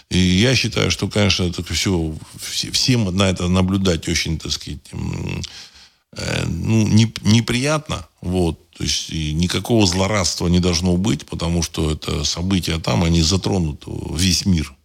[0.09, 6.87] я считаю, что, конечно, это все, всем на это наблюдать очень, так сказать, э, ну,
[6.87, 8.07] не, неприятно.
[8.21, 8.69] Вот.
[8.71, 14.45] То есть никакого злорадства не должно быть, потому что это события там, они затронут весь
[14.45, 14.75] мир.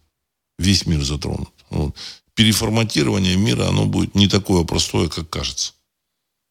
[0.59, 1.49] Весь мир затронут.
[1.69, 1.95] Вот.
[2.35, 5.73] Переформатирование мира, оно будет не такое простое, как кажется.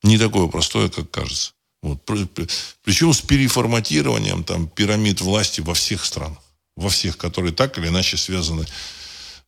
[0.03, 1.53] Не такое простое, как кажется.
[1.83, 1.99] Вот.
[2.83, 6.39] Причем с переформатированием там, пирамид власти во всех странах.
[6.77, 8.65] Во всех, которые так или иначе связаны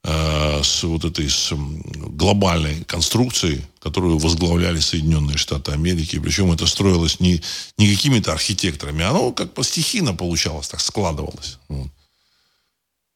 [0.05, 6.19] э, с вот этой с глобальной конструкцией, которую возглавляли Соединенные Штаты Америки.
[6.19, 7.41] Причем это строилось не,
[7.79, 11.59] не какими-то архитекторами, оно как бы стихийно получалось, так складывалось.
[11.69, 11.89] Вот.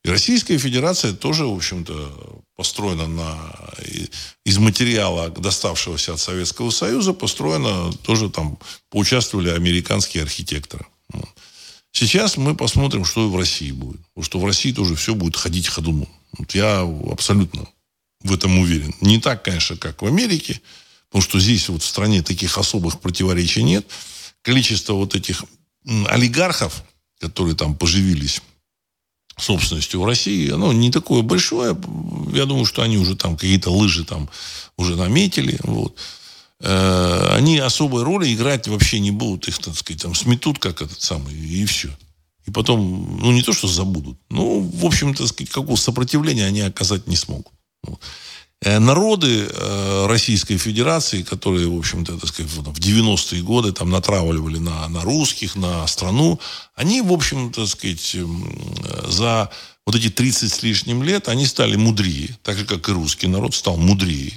[0.04, 3.36] И Российская Федерация тоже, в общем-то, построена на,
[4.44, 8.58] из материала, доставшегося от Советского Союза, построена тоже там,
[8.90, 10.84] поучаствовали американские архитекторы.
[11.90, 14.00] Сейчас мы посмотрим, что в России будет.
[14.08, 16.08] Потому что в России тоже все будет ходить ходуном.
[16.36, 17.66] Вот я абсолютно
[18.20, 18.94] в этом уверен.
[19.00, 20.60] Не так, конечно, как в Америке,
[21.08, 23.86] потому что здесь вот в стране таких особых противоречий нет.
[24.42, 25.44] Количество вот этих
[26.08, 26.82] олигархов,
[27.20, 28.42] которые там поживились
[29.36, 31.76] собственностью в России, оно не такое большое.
[32.32, 34.28] Я думаю, что они уже там какие-то лыжи там
[34.76, 35.58] уже наметили.
[35.62, 35.96] Вот.
[36.60, 39.48] Э, они особой роли играть вообще не будут.
[39.48, 41.90] Их, так сказать, там сметут, как этот самый, и все.
[42.46, 44.18] И потом, ну, не то, что забудут.
[44.30, 47.52] Ну, в общем-то, какого сопротивления они оказать не смогут.
[47.82, 48.00] Вот.
[48.64, 54.58] Э, народы э, Российской Федерации, которые, в общем-то, так сказать, в 90-е годы там натравливали
[54.58, 56.40] на, на русских, на страну,
[56.74, 58.16] они, в общем-то, так сказать,
[59.06, 59.50] за
[59.84, 63.54] вот эти 30 с лишним лет они стали мудрее, так же, как и русский народ
[63.54, 64.32] стал мудрее.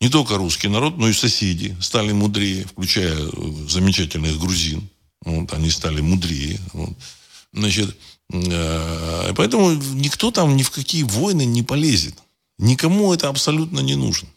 [0.00, 3.30] Не только русский народ, но и соседи стали мудрее, включая э,
[3.68, 4.88] замечательных грузин.
[5.24, 6.60] Вот, они стали мудрее.
[6.72, 6.96] Вот.
[7.52, 7.96] Значит,
[9.36, 12.14] поэтому никто там ни в какие войны не полезет.
[12.60, 14.28] Никому это абсолютно не нужно.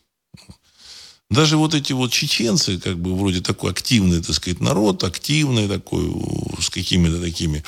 [1.29, 6.09] Даже вот эти вот чеченцы, как бы вроде такой активный, так сказать, народ, активный такой,
[6.57, 7.63] с какими-то такими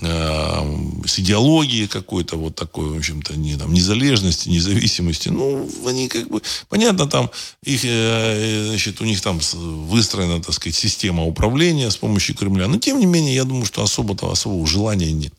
[0.00, 5.28] э, с идеологией какой-то вот такой, в общем-то, не, там, незалежности, независимости.
[5.28, 6.40] Ну, они как бы,
[6.70, 7.30] понятно, там
[7.62, 12.66] их, э, значит, у них там выстроена, так сказать, система управления с помощью Кремля.
[12.66, 15.34] Но, тем не менее, я думаю, что особо-то, особого желания нет.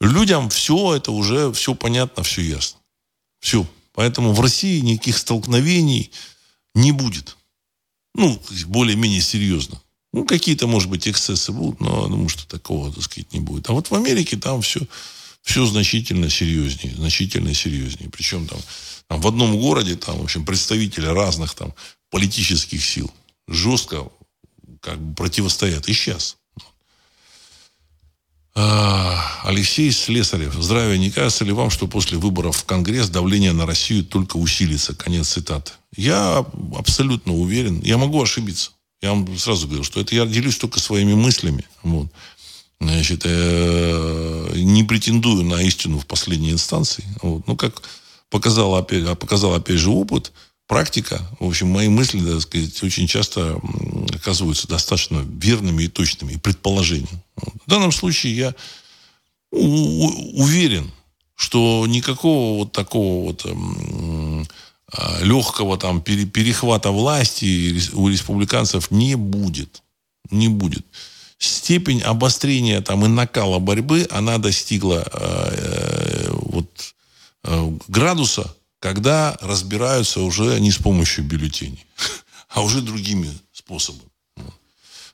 [0.00, 2.79] Людям все это уже, все понятно, все ясно.
[3.40, 3.66] Все.
[3.92, 6.10] Поэтому в России никаких столкновений
[6.74, 7.36] не будет.
[8.14, 9.80] Ну, более-менее серьезно.
[10.12, 13.68] Ну, какие-то, может быть, эксцессы будут, но я думаю, что такого, так сказать, не будет.
[13.68, 14.80] А вот в Америке там все,
[15.42, 18.10] все значительно серьезнее, значительно серьезнее.
[18.10, 18.58] Причем там,
[19.06, 21.74] там в одном городе, там, в общем, представители разных там
[22.10, 23.12] политических сил
[23.46, 24.10] жестко
[24.80, 25.88] как бы противостоят.
[25.88, 26.36] И сейчас.
[28.54, 30.54] А, Алексей Слесарев.
[30.54, 30.98] Здравия.
[30.98, 34.94] Не кажется ли вам, что после выборов в Конгресс давление на Россию только усилится?
[34.94, 35.72] Конец цитаты.
[35.96, 36.44] Я
[36.76, 37.80] абсолютно уверен.
[37.80, 38.72] Я могу ошибиться.
[39.02, 41.64] Я вам сразу говорю, что это я делюсь только своими мыслями.
[41.82, 42.08] Вот.
[42.80, 47.04] Значит, э, не претендую на истину в последней инстанции.
[47.22, 47.46] Вот.
[47.46, 47.82] Ну, как
[48.30, 50.32] показал опять, показал опять же опыт,
[50.70, 53.60] практика, в общем, мои мысли, так сказать, очень часто
[54.14, 57.24] оказываются достаточно верными и точными, и предположения.
[57.34, 58.54] В данном случае я
[59.50, 60.88] уверен,
[61.34, 63.44] что никакого вот такого вот
[64.92, 69.82] а, легкого там перехвата власти у республиканцев не будет.
[70.30, 70.86] Не будет.
[71.38, 76.94] Степень обострения там и накала борьбы, она достигла э, э вот,
[77.42, 81.86] э, градуса, когда разбираются уже не с помощью бюллетеней,
[82.48, 84.10] а уже другими способами.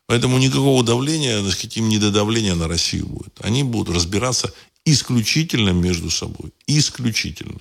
[0.07, 3.39] Поэтому никакого давления, так сказать, им не до давления на Россию будет.
[3.41, 4.53] Они будут разбираться
[4.85, 6.53] исключительно между собой.
[6.69, 7.61] Исключительно.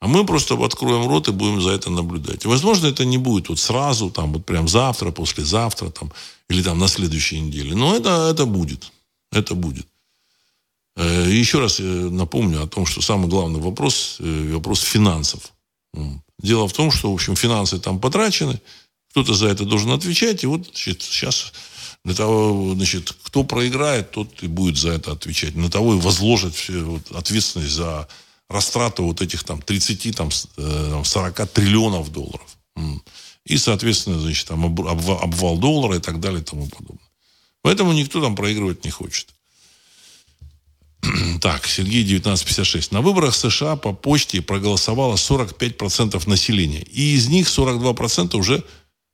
[0.00, 2.44] А мы просто откроем рот и будем за это наблюдать.
[2.44, 6.12] И, возможно, это не будет вот сразу, там, вот прям завтра, послезавтра, там,
[6.50, 7.74] или там на следующей неделе.
[7.74, 8.92] Но это, это будет.
[9.32, 9.86] Это будет.
[10.96, 15.52] Э, еще раз э, напомню о том, что самый главный вопрос, э, вопрос финансов.
[16.38, 18.60] Дело в том, что, в общем, финансы там потрачены,
[19.10, 21.52] кто-то за это должен отвечать, и вот значит, сейчас
[22.04, 25.56] для того, значит, кто проиграет, тот и будет за это отвечать.
[25.56, 28.08] На того и возложат все, вот, ответственность за
[28.48, 32.56] растрату вот этих там 30, там, 40 триллионов долларов.
[33.44, 37.10] И, соответственно, значит, там обвал доллара и так далее и тому подобное.
[37.62, 39.34] Поэтому никто там проигрывать не хочет.
[41.40, 42.92] Так, Сергей 1956.
[42.92, 46.82] На выборах США по почте проголосовало 45% населения.
[46.82, 48.62] И из них 42% уже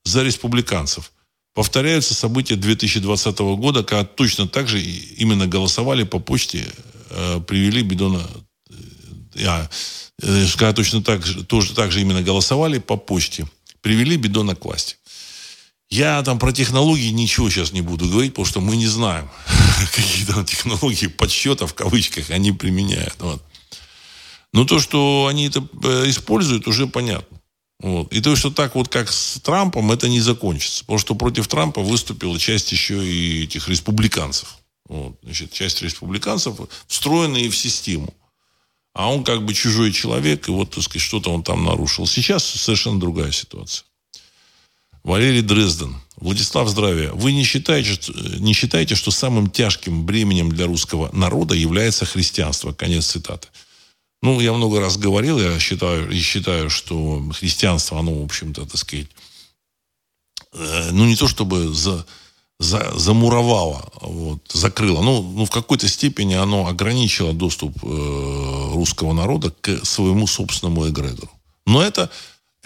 [0.05, 1.12] за республиканцев.
[1.55, 6.66] Повторяются события 2020 года, когда точно так же именно голосовали по почте,
[7.11, 8.27] э, привели Бидона...
[9.35, 9.70] Э, а,
[10.22, 13.46] э, когда точно так же, тоже так же именно голосовали по почте,
[13.81, 14.96] привели Бидона к власти.
[15.88, 19.31] Я там про технологии ничего сейчас не буду говорить, потому что мы не знаем,
[19.94, 23.16] какие там технологии подсчета в кавычках они применяют.
[23.20, 23.42] Вот.
[24.53, 27.38] Но то, что они это э, используют, уже понятно.
[27.81, 28.12] Вот.
[28.12, 30.83] И то, что так вот, как с Трампом, это не закончится.
[30.85, 34.57] Потому что против Трампа выступила часть еще и этих республиканцев.
[34.88, 35.18] Вот.
[35.22, 38.14] Значит, часть республиканцев, встроенные в систему.
[38.94, 42.07] А он как бы чужой человек, и вот, так сказать, что-то он там нарушил.
[42.07, 43.85] Сейчас совершенно другая ситуация.
[45.07, 45.95] Валерий Дрезден.
[46.16, 47.12] Владислав, здравия.
[47.12, 52.73] Вы не считаете, не считаете, что самым тяжким бременем для русского народа является христианство?
[52.73, 53.47] Конец цитаты.
[54.21, 58.77] Ну, я много раз говорил, я считаю, и считаю, что христианство, оно, в общем-то, так
[58.77, 59.07] сказать,
[60.53, 62.05] э, ну, не то чтобы за,
[62.59, 69.55] за, замуровало, вот, закрыло, ну, ну, в какой-то степени оно ограничило доступ э, русского народа
[69.61, 71.31] к своему собственному эгрегору.
[71.64, 72.11] Но это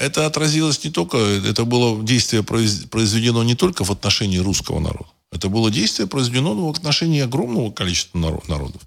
[0.00, 5.10] это отразилось не только, это было действие произведено не только в отношении русского народа.
[5.30, 8.82] Это было действие произведено в отношении огромного количества народов.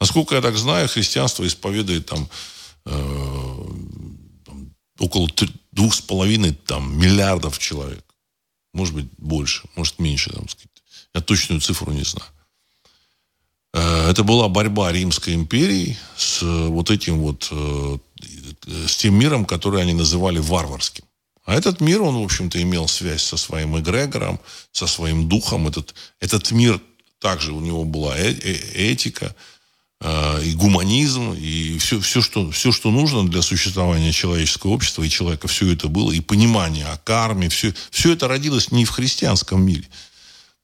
[0.00, 2.28] Насколько я так знаю, христианство исповедует там,
[2.86, 3.64] э,
[5.00, 5.28] около
[5.72, 8.04] двух с половиной там, миллиардов человек.
[8.72, 10.30] Может быть, больше, может, меньше.
[10.30, 10.70] Там, сказать.
[11.14, 12.30] Я точную цифру не знаю.
[13.74, 17.98] Э, это была борьба Римской империи с вот этим вот э,
[18.64, 21.04] с тем миром, который они называли варварским.
[21.46, 24.40] А этот мир, он, в общем-то, имел связь со своим эгрегором,
[24.72, 25.68] со своим духом.
[25.68, 26.80] Этот, этот мир,
[27.20, 29.34] также у него была э э этика,
[30.00, 35.08] э и гуманизм, и все, все, что, все, что нужно для существования человеческого общества и
[35.08, 39.64] человека, все это было, и понимание о карме, все, все это родилось не в христианском
[39.64, 39.88] мире.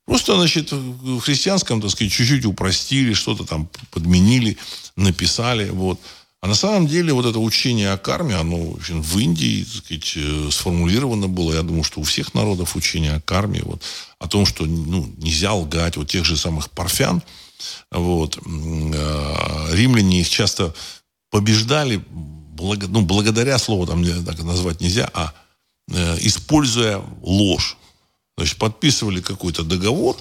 [0.05, 4.59] Просто, значит, в христианском, так сказать, чуть-чуть упростили, что-то там подменили,
[4.97, 6.01] написали, вот.
[6.43, 10.49] А на самом деле вот это учение о карме, оно в Индии так сказать, э,
[10.51, 11.55] сформулировано было.
[11.55, 13.81] Я думаю, что у всех народов учение о карме, вот,
[14.19, 17.23] о том, что ну, нельзя лгать, вот тех же самых парфян.
[17.93, 20.75] Вот, э, римляне их часто
[21.31, 25.33] побеждали, благо, ну, благодаря слову там так назвать нельзя, а
[25.93, 27.77] э, используя ложь.
[28.37, 30.17] Значит, подписывали какой-то договор,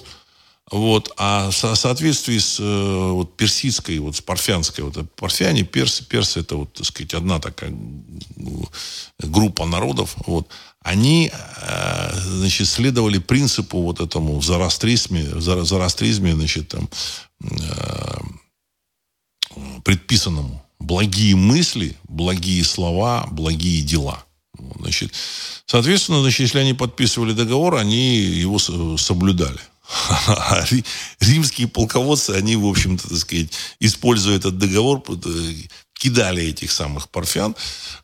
[0.72, 6.40] вот, а в соответствии с э, вот, персидской, вот, с парфянской, вот, парфяне, персы, персы,
[6.40, 7.74] это, вот, так сказать, одна такая
[9.18, 10.48] группа народов, вот,
[10.80, 16.88] они, э, значит, следовали принципу вот этому в зарастризме, в зарастризме, значит, там,
[17.40, 18.18] э,
[19.84, 20.64] предписанному.
[20.78, 24.24] Благие мысли, благие слова, благие дела.
[24.80, 25.12] Значит,
[25.66, 28.58] соответственно, значит, если они подписывали договор, они его
[28.96, 29.60] соблюдали.
[31.20, 35.52] Римские полководцы, они, в общем-то, так сказать, используя этот договор, э,
[35.94, 37.54] кидали этих самых парфян.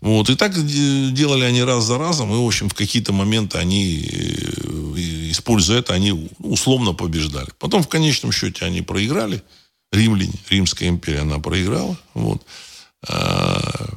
[0.00, 0.30] Вот.
[0.30, 2.32] И так делали они раз за разом.
[2.32, 7.48] И, в общем, в какие-то моменты они, э, используя это, они условно побеждали.
[7.58, 9.42] Потом, в конечном счете, они проиграли.
[9.90, 11.98] Римляне, Римская империя, она проиграла.
[12.14, 12.42] Вот.
[13.08, 13.88] А,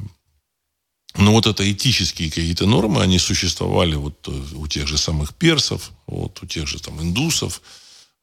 [1.16, 5.92] но вот это этические какие-то нормы, они существовали вот э, у тех же самых персов,
[6.08, 7.62] вот у тех же там индусов,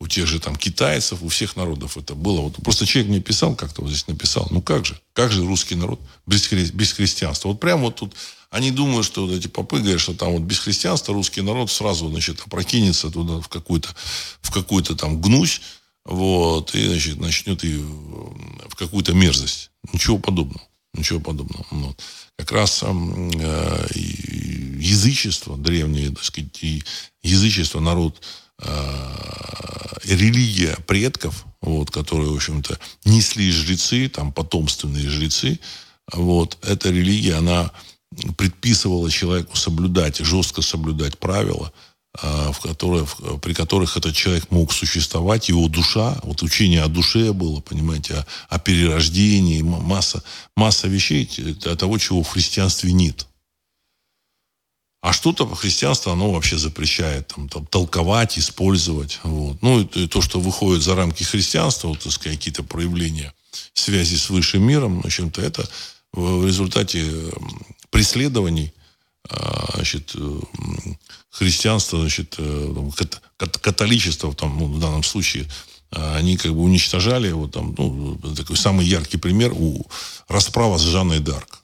[0.01, 2.41] у тех же там китайцев, у всех народов это было.
[2.43, 5.75] Вот просто человек мне писал, как-то вот здесь написал, ну как же, как же русский
[5.75, 7.49] народ без, без христианства?
[7.49, 8.15] Вот прямо вот тут
[8.51, 12.09] они думают, что вот эти попы говорят, что там вот без христианства русский народ сразу,
[12.09, 13.91] значит, опрокинется туда в какую-то,
[14.41, 15.61] в какую-то там гнусь,
[16.05, 19.71] вот, и, значит, начнет и в какую-то мерзость.
[19.93, 20.63] Ничего подобного.
[20.95, 21.67] Ничего подобного.
[21.71, 22.03] Вот.
[22.39, 23.87] Как раз э,
[24.79, 26.83] язычество, древнее, так сказать, и
[27.23, 28.23] язычество, народ,
[30.05, 35.61] религия предков, вот, которые, в общем-то, несли жрецы, там, потомственные жрецы,
[36.13, 37.71] вот, эта религия, она
[38.37, 41.73] предписывала человеку соблюдать, жестко соблюдать правила–
[42.21, 47.33] а, в которых, при которых этот человек мог существовать, его душа, вот учение о душе
[47.33, 50.23] было, понимаете, о, о перерождении, масса,
[50.57, 51.27] масса вещей,
[51.77, 53.27] того, чего в христианстве нет.
[55.01, 59.21] А что-то христианство, оно вообще запрещает там, там, толковать, использовать.
[59.23, 59.63] Вот.
[59.63, 63.33] Ну, и то, что выходит за рамки христианства, вот, сказать, какие-то проявления
[63.75, 65.69] связи с высшим миром, в общем-то, это
[66.13, 67.05] в результате
[67.91, 68.73] преследований
[69.31, 70.41] а, значит, э,
[71.31, 72.91] христианство, значит, э,
[73.37, 75.47] католичество, там, ну, в данном случае,
[75.91, 79.87] а, они как бы уничтожали, вот там, ну, такой самый яркий пример у
[80.29, 81.63] расправа с Жанной Дарк.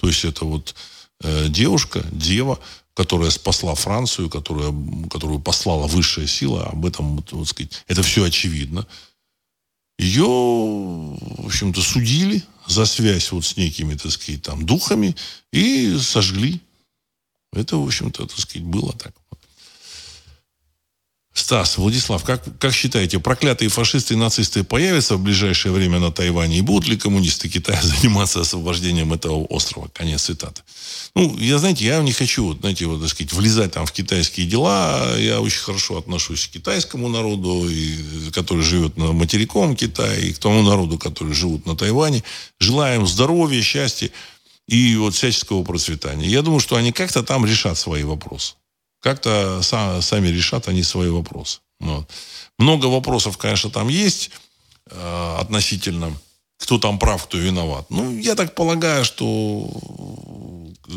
[0.00, 2.58] То есть это вот э, девушка, дева,
[2.94, 4.74] которая спасла Францию, которая,
[5.08, 8.86] которую послала высшая сила, об этом, вот сказать, это все очевидно.
[9.98, 15.16] Ее, в общем-то, судили за связь вот с некими, так сказать, там, духами
[15.52, 16.60] и сожгли.
[17.52, 19.14] Это, в общем-то, так сказать, было так.
[21.38, 26.58] Стас, Владислав, как, как считаете, проклятые фашисты и нацисты появятся в ближайшее время на Тайване?
[26.58, 29.88] И будут ли коммунисты Китая заниматься освобождением этого острова?
[29.94, 30.62] Конец цитаты.
[31.14, 35.16] Ну, я, знаете, я не хочу, знаете, вот, так сказать, влезать там в китайские дела.
[35.18, 40.38] Я очень хорошо отношусь к китайскому народу, и, который живет на материком Китая, и к
[40.38, 42.22] тому народу, который живут на Тайване.
[42.58, 44.10] Желаем здоровья, счастья
[44.66, 46.28] и вот всяческого процветания.
[46.28, 48.54] Я думаю, что они как-то там решат свои вопросы
[49.00, 51.60] как-то сам, сами решат они свои вопросы.
[51.80, 52.08] Вот.
[52.58, 54.30] Много вопросов, конечно, там есть
[54.90, 56.12] э, относительно,
[56.58, 57.86] кто там прав, кто виноват.
[57.90, 59.70] Ну, я так полагаю, что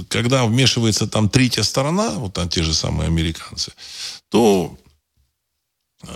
[0.10, 3.74] когда вмешивается там третья сторона, вот там те же самые американцы,
[4.30, 4.76] то
[6.04, 6.08] э,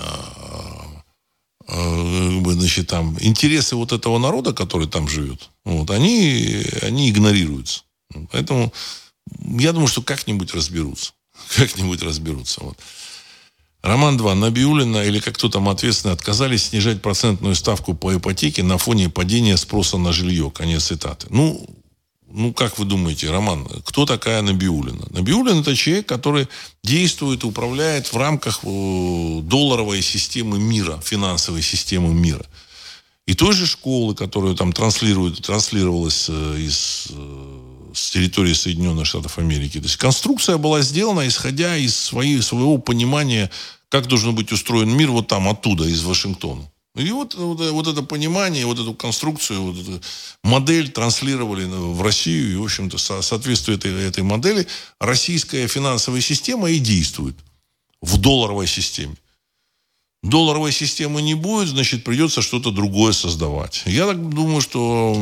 [1.68, 7.84] э, значит, там, интересы вот этого народа, который там живет, вот, они, они игнорируются.
[8.32, 8.74] Поэтому
[9.42, 11.14] я думаю, что как-нибудь разберутся
[11.56, 12.64] как-нибудь разберутся.
[12.64, 12.78] Вот.
[13.82, 14.36] Роман 2.
[14.36, 19.58] Набиулина или как кто там ответственный отказались снижать процентную ставку по ипотеке на фоне падения
[19.58, 20.50] спроса на жилье.
[20.50, 21.28] Конец цитаты.
[21.30, 21.68] Ну,
[22.28, 25.06] ну, как вы думаете, Роман, кто такая Набиулина?
[25.12, 26.48] Набиулина– это человек, который
[26.84, 32.46] действует и управляет в рамках э, долларовой системы мира, финансовой системы мира.
[33.26, 37.65] И той же школы, которую там транслирует, транслировалась э, из э,
[37.96, 39.80] с территории Соединенных Штатов Америки.
[39.80, 43.50] То есть конструкция была сделана, исходя из своей, своего понимания,
[43.90, 46.70] как должен быть устроен мир вот там, оттуда, из Вашингтона.
[46.96, 50.02] И вот, вот, вот это понимание, вот эту конструкцию, вот эту
[50.44, 52.54] модель транслировали в Россию.
[52.54, 54.66] И, в общем-то, со, соответствует этой, этой модели
[55.00, 57.36] российская финансовая система и действует
[58.02, 59.16] в долларовой системе.
[60.24, 63.84] Долларовой системы не будет, значит, придется что-то другое создавать.
[63.86, 65.16] Я так думаю, что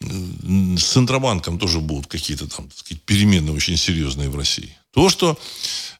[0.00, 4.74] с Центробанком тоже будут какие-то там так сказать, перемены очень серьезные в России.
[4.92, 5.38] То, что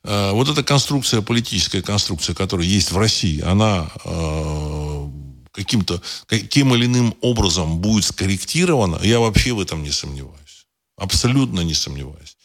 [0.02, 5.08] э, вот эта конструкция, политическая конструкция, которая есть в России, она э,
[5.52, 10.66] каким-то, каким или иным образом будет скорректирована, я вообще в этом не сомневаюсь.
[10.96, 12.36] Абсолютно не сомневаюсь.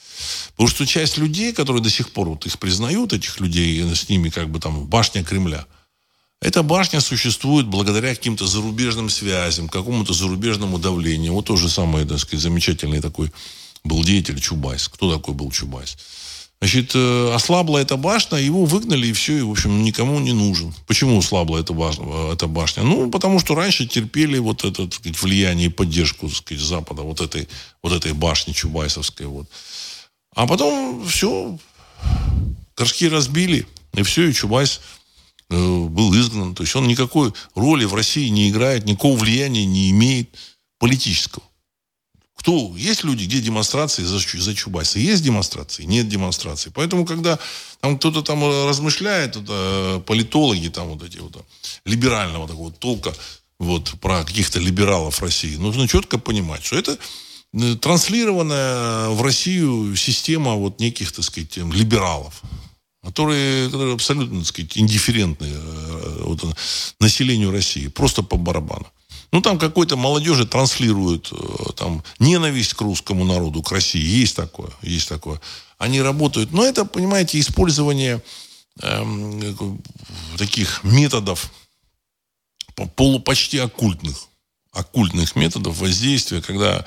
[0.51, 4.29] Потому что часть людей, которые до сих пор вот их признают, этих людей, с ними
[4.29, 5.65] как бы там башня Кремля,
[6.41, 11.33] эта башня существует благодаря каким-то зарубежным связям, какому-то зарубежному давлению.
[11.33, 13.31] Вот тот же самый, так сказать, замечательный такой
[13.83, 14.87] был деятель Чубайс.
[14.87, 15.97] Кто такой был Чубайс?
[16.59, 20.73] Значит, э, ослабла эта башня, его выгнали, и все, и, в общем, никому не нужен.
[20.87, 22.05] Почему ослабла эта башня?
[22.31, 22.83] Эта башня?
[22.83, 27.01] Ну, потому что раньше терпели вот это, так сказать, влияние и поддержку, так сказать, Запада,
[27.01, 27.47] вот этой,
[27.83, 29.25] вот этой башни Чубайсовской.
[29.25, 29.47] Вот.
[30.35, 31.57] А потом все,
[32.75, 35.04] горшки разбили, и все, и Чубайс Э,
[35.49, 36.55] был изгнан.
[36.55, 40.29] То есть он никакой роли в России не играет, никакого влияния не имеет
[40.79, 41.45] политического.
[42.35, 42.73] Кто?
[42.77, 44.99] Есть люди, где демонстрации за, за Чубайса?
[44.99, 45.83] Есть демонстрации?
[45.83, 46.69] Нет демонстрации.
[46.69, 47.39] Поэтому, когда
[47.79, 51.43] там кто-то там размышляет, это политологи там вот эти вот
[51.85, 53.13] либерального такого толка,
[53.57, 56.97] вот, про каких-то либералов России, нужно четко понимать, что это
[57.53, 62.41] э, транслированная в Россию система вот неких, так сказать, либералов
[63.05, 66.43] которые, которые абсолютно, так сказать, индифферентны э, вот,
[66.99, 68.87] населению России, просто по барабану.
[69.31, 74.01] Ну, там какой-то молодежи транслируют э, там, ненависть к русскому народу, к России.
[74.01, 75.39] Есть такое, есть такое.
[75.77, 76.51] Они работают.
[76.51, 78.23] Но это, понимаете, использование
[78.81, 79.81] эм,
[80.37, 81.51] таких методов
[82.95, 84.15] полу, почти оккультных.
[84.71, 86.85] оккультных методов воздействия, когда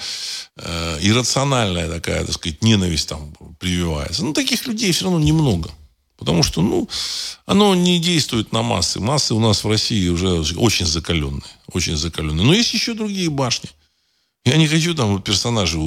[0.57, 4.25] э, иррациональная такая, так сказать, ненависть там прививается.
[4.25, 5.71] Ну, таких людей все равно немного.
[6.19, 6.89] Потому что, ну,
[7.47, 8.99] оно не действует на массы.
[9.01, 11.43] Массы у нас в России уже очень закаленные.
[11.73, 12.45] Очень закаленные.
[12.45, 13.71] Но есть еще другие башни.
[14.45, 15.79] Я не хочу там персонажей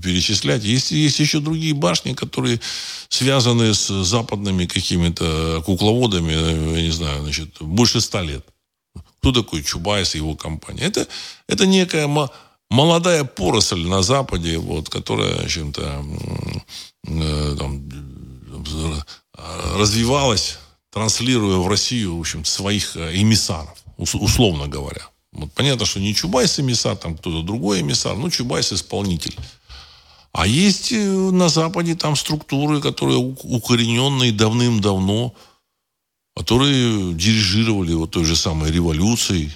[0.00, 0.62] перечислять.
[0.62, 2.60] Есть, есть еще другие башни, которые
[3.08, 6.32] связаны с западными какими-то кукловодами,
[6.76, 8.44] я не знаю, значит, больше ста лет.
[9.20, 10.82] Кто такой Чубайс и его компания?
[10.82, 11.08] Это,
[11.48, 12.06] это некая
[12.68, 16.04] молодая поросль на Западе, вот, которая чем-то
[17.06, 17.88] э, там,
[19.36, 20.58] развивалась,
[20.90, 25.08] транслируя в Россию, в общем своих э, эмиссаров, условно говоря.
[25.32, 29.36] Вот понятно, что не Чубайс эмиссар, там кто-то другой эмиссар, ну, Чубайс исполнитель.
[30.32, 35.34] А есть э, на Западе там структуры, которые укорененные давным-давно,
[36.36, 39.50] которые дирижировали вот той же самой революцией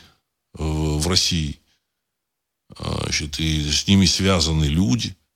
[0.59, 1.61] э, в России.
[2.77, 5.15] А, значит, и с ними связаны люди–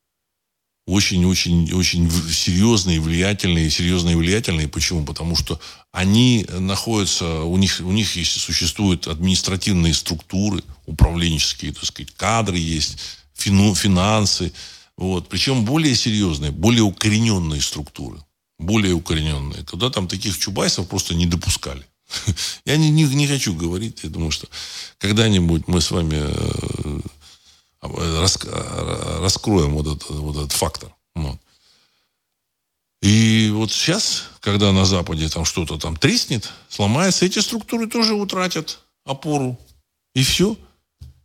[0.86, 4.68] очень-очень очень серьезные, влиятельные, серьезные влиятельные.
[4.68, 5.04] Почему?
[5.04, 5.60] Потому что
[5.92, 12.98] они находятся, у них, у них есть, существуют административные структуры, управленческие, так сказать, кадры есть,
[13.34, 14.52] фину, финансы.
[14.96, 15.28] Вот.
[15.28, 18.18] Причем более серьезные, более укорененные структуры.
[18.58, 19.62] Более укорененные.
[19.62, 21.86] Туда там таких чубайсов просто не допускали.
[22.64, 24.46] Я не, не, не хочу говорить, я думаю, что
[24.98, 27.00] когда-нибудь мы с вами э,
[27.82, 30.94] раскроем вот этот, вот этот фактор.
[31.14, 31.38] Вот.
[33.02, 38.78] И вот сейчас, когда на Западе там что-то там треснет, сломается, эти структуры тоже утратят
[39.04, 39.58] опору.
[40.14, 40.56] И все.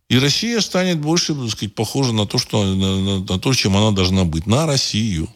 [0.08, 3.76] И Россия станет больше, так сказать, похожа на то, что, на, на, на то, чем
[3.76, 4.46] она должна быть.
[4.46, 5.28] На Россию.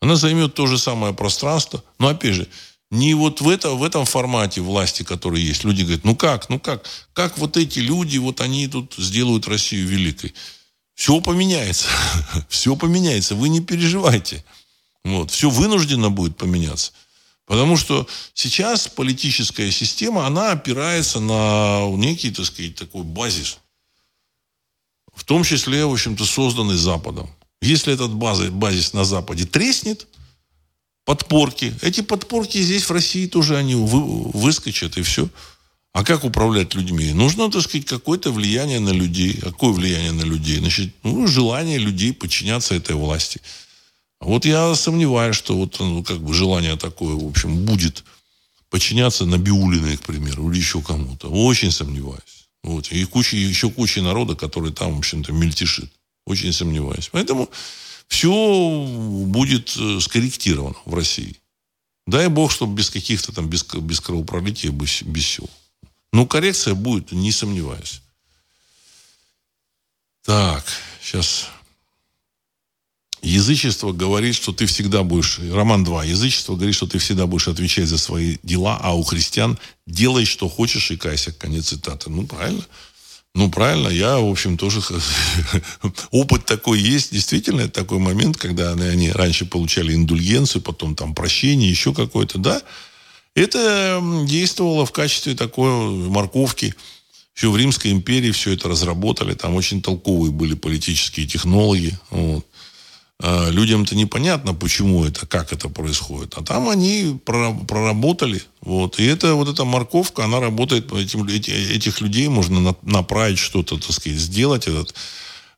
[0.00, 1.84] Она займет то же самое пространство.
[1.98, 2.48] Но, опять же,
[2.90, 5.64] не вот в, это, в этом формате власти, который есть.
[5.64, 9.86] Люди говорят, ну как, ну как, как вот эти люди, вот они тут сделают Россию
[9.86, 10.34] великой.
[10.94, 11.86] Все поменяется.
[12.48, 13.34] Все поменяется.
[13.34, 14.44] Вы не переживайте.
[15.04, 15.30] Вот.
[15.30, 16.92] Все вынуждено будет поменяться.
[17.46, 23.58] Потому что сейчас политическая система, она опирается на некий, так сказать, такой базис.
[25.14, 27.30] В том числе, в общем-то, созданный Западом.
[27.60, 30.06] Если этот базис, базис на Западе треснет,
[31.08, 31.74] подпорки.
[31.80, 35.30] Эти подпорки здесь, в России, тоже они вы, выскочат, и все.
[35.94, 37.12] А как управлять людьми?
[37.12, 39.32] Нужно, так сказать, какое-то влияние на людей.
[39.40, 40.58] Какое влияние на людей?
[40.58, 43.40] Значит, ну, желание людей подчиняться этой власти.
[44.20, 48.04] Вот я сомневаюсь, что вот ну, как бы желание такое, в общем, будет
[48.68, 51.28] подчиняться Набиулиной, к примеру, или еще кому-то.
[51.28, 52.48] Очень сомневаюсь.
[52.62, 52.92] Вот.
[52.92, 55.90] И куча, еще куча народа, который там, в общем-то, мельтешит.
[56.26, 57.08] Очень сомневаюсь.
[57.10, 57.48] Поэтому
[58.08, 58.86] все
[59.26, 61.36] будет э, скорректировано в России.
[62.06, 65.48] Дай бог, чтобы без каких-то там, без, без кровопролития, без, без всего.
[66.12, 68.00] Ну, коррекция будет, не сомневаюсь.
[70.24, 70.64] Так,
[71.02, 71.48] сейчас.
[73.20, 75.38] Язычество говорит, что ты всегда будешь...
[75.38, 76.04] Роман 2.
[76.04, 80.48] Язычество говорит, что ты всегда будешь отвечать за свои дела, а у христиан делай, что
[80.48, 81.32] хочешь, и кайся.
[81.32, 82.10] Конец цитаты.
[82.10, 82.64] Ну, правильно.
[83.38, 84.80] Ну, правильно, я, в общем, тоже...
[86.10, 87.12] Опыт такой есть.
[87.12, 92.60] Действительно, это такой момент, когда они, раньше получали индульгенцию, потом там прощение, еще какое-то, да?
[93.36, 96.74] Это действовало в качестве такой морковки.
[97.36, 99.34] Еще в Римской империи все это разработали.
[99.34, 101.96] Там очень толковые были политические технологии.
[102.10, 102.44] Вот.
[103.20, 106.34] А людям-то непонятно, почему это, как это происходит.
[106.36, 108.42] А там они проработали.
[108.60, 109.00] Вот.
[109.00, 110.92] И это, вот эта морковка, она работает.
[110.92, 114.68] Этим, эти, этих людей можно на, направить что-то, так сказать, сделать.
[114.68, 114.94] Этот,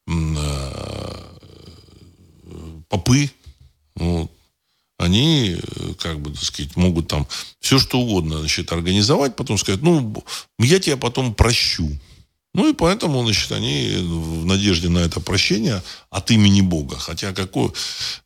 [0.07, 0.73] э,
[2.89, 3.31] попы.
[3.97, 4.31] Вот
[5.01, 5.57] они,
[5.99, 7.27] как бы, так сказать, могут там
[7.59, 10.15] все что угодно, значит, организовать, потом сказать, ну,
[10.59, 11.91] я тебя потом прощу.
[12.53, 16.99] Ну и поэтому, значит, они в надежде на это прощение от имени Бога.
[16.99, 17.71] Хотя какое,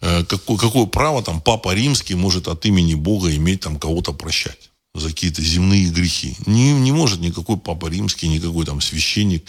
[0.01, 4.71] э, какое, какое право там Папа Римский может от имени Бога иметь там кого-то прощать
[4.95, 6.37] за какие-то земные грехи?
[6.47, 9.45] Не, не может никакой Папа Римский, никакой там священник,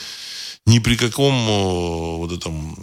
[0.66, 2.76] ни при каком э, вот этом,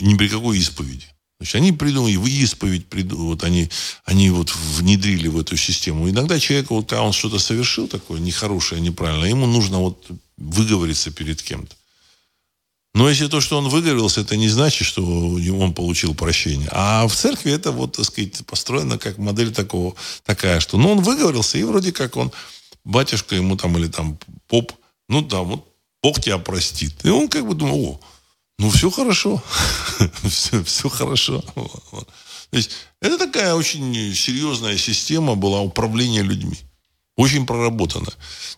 [0.00, 1.06] ни при какой исповеди.
[1.38, 3.70] Значит, они придумали, в исповедь, вот они,
[4.04, 6.10] они вот внедрили в эту систему.
[6.10, 10.06] Иногда человек, вот, когда он что-то совершил такое нехорошее, неправильное, ему нужно вот
[10.40, 11.76] выговориться перед кем-то.
[12.92, 16.68] Но если то, что он выговорился, это не значит, что он получил прощение.
[16.72, 21.00] А в церкви это вот, так сказать, построено как модель такого, такая, что ну, он
[21.00, 22.32] выговорился, и вроде как он,
[22.84, 24.18] батюшка ему там, или там
[24.48, 24.72] поп,
[25.08, 25.68] ну да, вот
[26.02, 27.04] Бог тебя простит.
[27.04, 28.00] И он как бы думал, о,
[28.58, 29.42] ну, все хорошо.
[30.28, 31.44] все, все хорошо.
[32.50, 36.58] То есть, это такая очень серьезная система была управления людьми.
[37.20, 38.08] Очень проработано.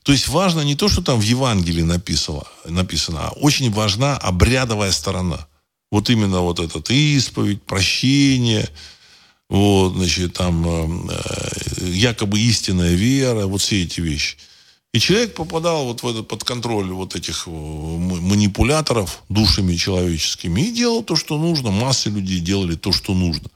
[0.05, 4.93] То есть важно не то, что там в Евангелии написано, написано а очень важна обрядовая
[4.93, 5.49] сторона.
[5.91, 8.69] Вот именно вот этот исповедь, прощение,
[9.51, 11.19] вот, значит, там э,
[11.89, 14.37] якобы истинная вера, вот все эти вещи.
[14.95, 20.73] И человек попадал вот в этот, под контроль вот этих э, манипуляторов душами человеческими и
[20.73, 21.73] делал то, что нужно.
[21.73, 23.51] Массы людей делали то, что нужно.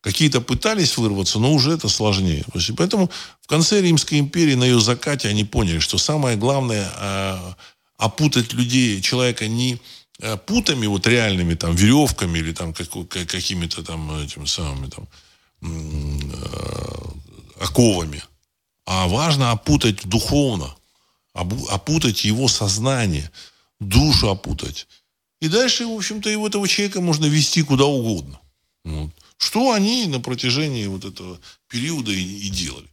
[0.00, 2.44] Какие-то пытались вырваться, но уже это сложнее.
[2.76, 3.10] Поэтому
[3.42, 7.54] в конце Римской империи, на ее закате, они поняли, что самое главное э,
[7.98, 9.78] опутать людей, человека не
[10.20, 15.06] э, путами вот реальными, там, веревками или там как, какими-то там этими самыми там
[15.60, 16.40] э,
[17.60, 18.22] оковами,
[18.86, 20.74] а важно опутать духовно,
[21.34, 23.30] опутать его сознание,
[23.80, 24.88] душу опутать.
[25.40, 28.40] И дальше, в общем-то, его этого человека можно вести куда угодно.
[28.84, 29.10] Вот.
[29.40, 32.86] Что они на протяжении вот этого периода и, и делали.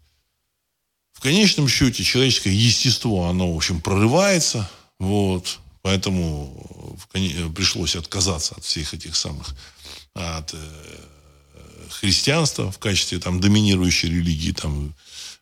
[1.12, 4.70] В конечном счете человеческое естество, оно, в общем, прорывается.
[4.98, 9.54] Вот, поэтому в, пришлось отказаться от всех этих самых
[10.14, 10.58] от э,
[11.89, 14.95] христианства в качестве там доминирующей религии там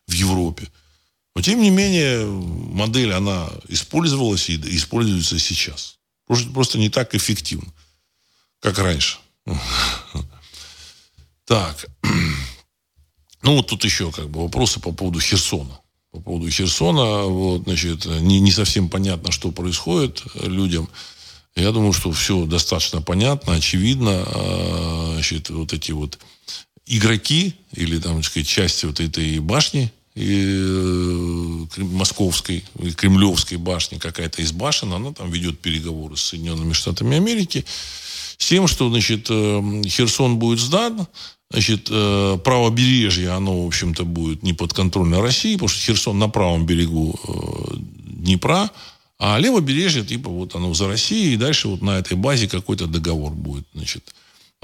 [0.08, 0.68] в Европе.
[1.36, 5.98] Но тем не менее модель она использовалась и используется сейчас.
[6.26, 7.72] Просто не так эффективно,
[8.60, 9.18] как раньше.
[11.46, 11.86] Так.
[13.42, 15.78] Ну, вот тут еще как бы вопросы по поводу Херсона.
[16.10, 20.88] По поводу Херсона, вот, значит, не, не совсем понятно, что происходит людям.
[21.54, 24.24] Я думаю, что все достаточно понятно, очевидно.
[24.26, 26.18] А, значит, вот эти вот
[26.86, 33.98] игроки или, там, так сказать, части вот этой башни и, э, московской, и кремлевской башни,
[33.98, 37.64] какая-то из башен, она там ведет переговоры с Соединенными Штатами Америки
[38.38, 41.06] с тем, что, значит, э, Херсон будет сдан,
[41.50, 46.66] Значит, э, правобережье, оно, в общем-то, будет не подконтрольно России, потому что Херсон на правом
[46.66, 48.70] берегу э, Днепра,
[49.18, 53.32] а левобережье, типа, вот оно за Россией, и дальше вот на этой базе какой-то договор
[53.32, 54.12] будет, значит,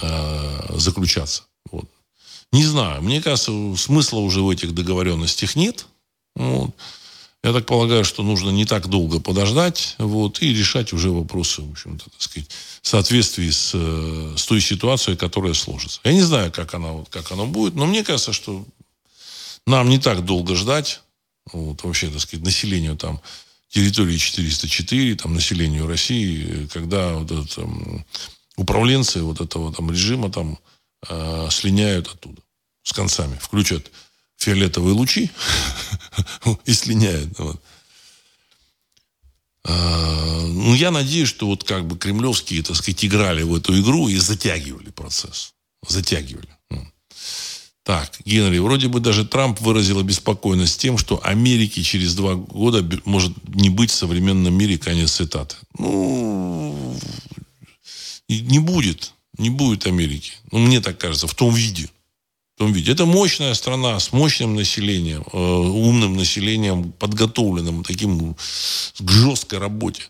[0.03, 1.45] э, заключаться.
[1.70, 1.89] Вот.
[2.53, 5.87] Не знаю, мне кажется, смысла уже в этих договоренностях нет.
[6.35, 6.74] Вот.
[7.45, 11.72] Я так полагаю, что нужно не так долго подождать вот, и решать уже вопросы, в
[11.72, 12.49] общем-то, так сказать,
[12.82, 16.01] в соответствии с, э, с той ситуацией, которая сложится.
[16.05, 18.64] Я не знаю, как она, как оно будет, но мне кажется, что
[19.66, 21.01] нам не так долго ждать,
[21.53, 23.20] вот, вообще, так сказать, населению там
[23.70, 28.05] территории 404, там, населению России, когда вот это, там,
[28.57, 30.59] управленцы вот этого там режима там
[31.09, 32.40] э, слиняют оттуда
[32.84, 33.90] с концами, включат
[34.43, 35.30] фиолетовые лучи
[36.66, 37.38] и слиняют.
[37.38, 37.62] Вот.
[39.64, 44.09] А, ну, я надеюсь, что вот как бы кремлевские, так сказать, играли в эту игру
[44.09, 45.55] и затягивали процесс.
[45.86, 46.49] Затягивали.
[46.70, 46.86] Ну.
[47.84, 53.32] Так, Генри, вроде бы даже Трамп выразил обеспокоенность тем, что Америки через два года может
[53.55, 55.57] не быть в современном мире, конец цитаты.
[55.78, 56.99] Ну,
[58.28, 60.32] не будет, не будет Америки.
[60.51, 61.88] Ну, мне так кажется, в том виде
[62.62, 62.92] том виде.
[62.92, 68.34] Это мощная страна с мощным населением, э, умным населением, подготовленным таким
[68.98, 70.02] к жесткой работе.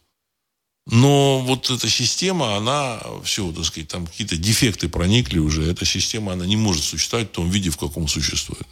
[0.87, 5.63] Но вот эта система, она все, так сказать, там какие-то дефекты проникли уже.
[5.63, 8.67] Эта система, она не может существовать в том виде, в каком существует.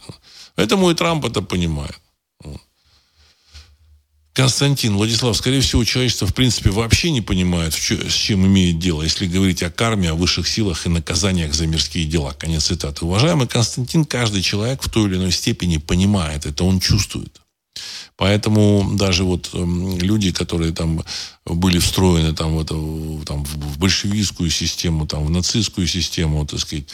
[0.55, 1.99] Поэтому и Трамп это понимает.
[4.33, 9.27] Константин, Владислав, скорее всего, человечество в принципе вообще не понимает, с чем имеет дело, если
[9.27, 12.33] говорить о карме, о высших силах и наказаниях за мирские дела.
[12.33, 13.03] Конец цитаты.
[13.03, 17.41] Уважаемый Константин, каждый человек в той или иной степени понимает это, он чувствует.
[18.15, 19.57] Поэтому даже вот э,
[20.01, 21.03] люди, которые там
[21.43, 22.75] были встроены там, в, это,
[23.25, 26.85] там, в большевистскую систему, там, в нацистскую систему, так сказать,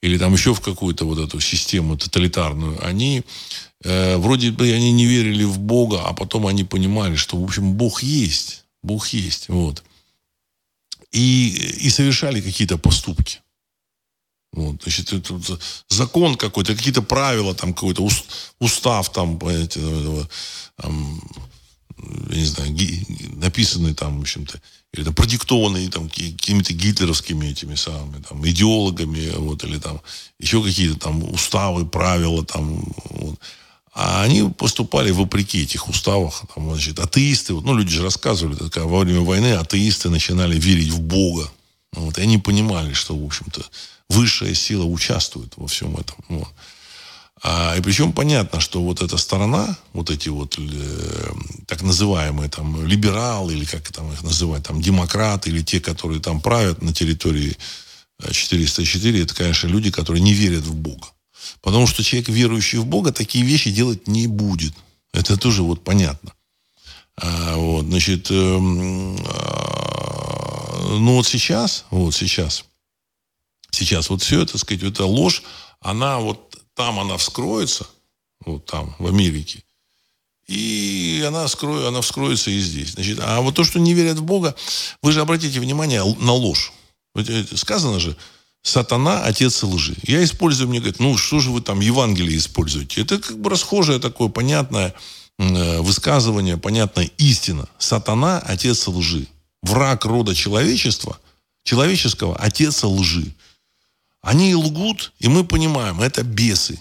[0.00, 3.22] или там еще в какую-то вот эту систему тоталитарную, они
[3.84, 7.74] э, вроде бы они не верили в Бога, а потом они понимали, что, в общем,
[7.74, 8.64] Бог есть.
[8.82, 9.48] Бог есть.
[9.48, 9.82] Вот.
[11.12, 13.40] И, и совершали какие-то поступки.
[14.52, 15.40] Вот, значит, это,
[15.88, 18.08] закон какой-то, какие-то правила, там какой-то
[18.58, 19.80] устав, там, понимаете,
[20.76, 21.22] там,
[22.30, 22.76] я не знаю,
[23.36, 24.60] написанный там, в общем-то,
[24.92, 30.00] или там продиктованные там какими-то гитлеровскими этими самыми там идеологами, вот, или там
[30.40, 33.38] еще какие-то там уставы, правила там, вот.
[33.92, 36.42] А они поступали вопреки этих уставах.
[36.54, 41.00] Там, значит, атеисты, ну, люди же рассказывали, так, во время войны атеисты начинали верить в
[41.00, 41.50] Бога.
[41.92, 43.62] Вот, и они понимали, что, в общем-то,
[44.08, 46.16] высшая сила участвует во всем этом.
[46.28, 46.48] Вот.
[47.42, 51.32] А, и причем понятно, что вот эта сторона, вот эти вот э,
[51.66, 56.40] так называемые там либералы, или как там их называть, там демократы, или те, которые там
[56.40, 57.56] правят на территории
[58.30, 61.08] 404, э, это, конечно, люди, которые не верят в Бога.
[61.60, 64.74] Потому что человек, верующий в Бога, такие вещи делать не будет.
[65.12, 66.32] Это тоже вот понятно.
[67.16, 68.60] А, вот, значит, э, а,
[70.98, 72.64] ну вот сейчас, вот сейчас,
[73.70, 75.42] сейчас вот все это, сказать, эта ложь,
[75.80, 77.86] она вот там она вскроется,
[78.46, 79.62] вот там, в Америке,
[80.46, 82.92] и она, скроет, она вскроется и здесь.
[82.92, 84.56] Значит, а вот то, что не верят в Бога,
[85.02, 86.72] вы же обратите внимание на ложь.
[87.54, 88.16] Сказано же,
[88.62, 89.96] сатана– отец лжи.
[90.02, 93.02] Я использую, мне говорят, ну, что же вы там Евангелие используете?
[93.02, 94.94] Это как бы расхожее такое понятное
[95.38, 97.68] э, высказывание, понятная истина.
[97.78, 99.26] Сатана– отец лжи.
[99.62, 101.18] Враг рода человечества,
[101.64, 103.34] человеческого– отец лжи.
[104.22, 106.78] Они лгут, и мы понимаем, это бесы.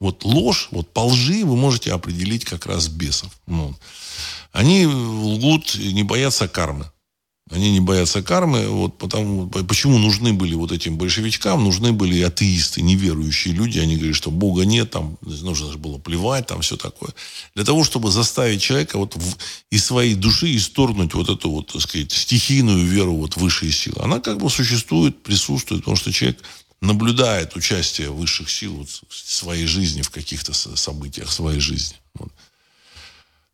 [0.00, 3.30] Вот ложь, вот по лжи вы можете определить как раз бесов.
[3.46, 3.74] Ну,
[4.50, 6.90] они лгут, не боятся кармы.
[7.52, 8.66] Они не боятся кармы.
[8.68, 13.78] Вот потому, почему нужны были вот этим большевичкам, нужны были атеисты, неверующие люди.
[13.78, 17.10] Они говорят, что Бога нет, там нужно же было плевать, там все такое.
[17.54, 19.36] Для того, чтобы заставить человека вот в,
[19.70, 24.00] из своей души исторгнуть вот эту вот, так сказать, стихийную веру вот высшие силы.
[24.00, 26.42] Она как бы существует, присутствует, потому что человек
[26.80, 31.96] наблюдает участие высших сил вот в своей жизни, в каких-то событиях своей жизни.
[32.14, 32.32] Вот.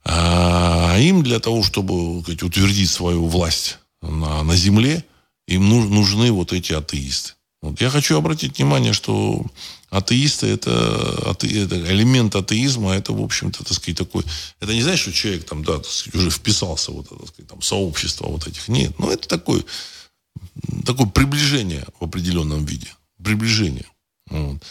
[0.05, 5.05] А им для того, чтобы сказать, утвердить свою власть на, на земле,
[5.47, 7.33] им нужны вот эти атеисты.
[7.61, 7.81] Вот.
[7.81, 9.45] Я хочу обратить внимание, что
[9.91, 14.25] атеисты это, ате, это элемент атеизма, это, в общем-то, так сказать, такой...
[14.61, 17.09] Это не значит, что человек там, да, сказать, уже вписался вот,
[17.49, 18.69] там, сообщество вот этих.
[18.69, 19.65] Нет, ну это такой,
[20.85, 22.89] такое приближение в определенном виде.
[23.23, 23.87] Приближение.
[24.31, 24.63] Вот.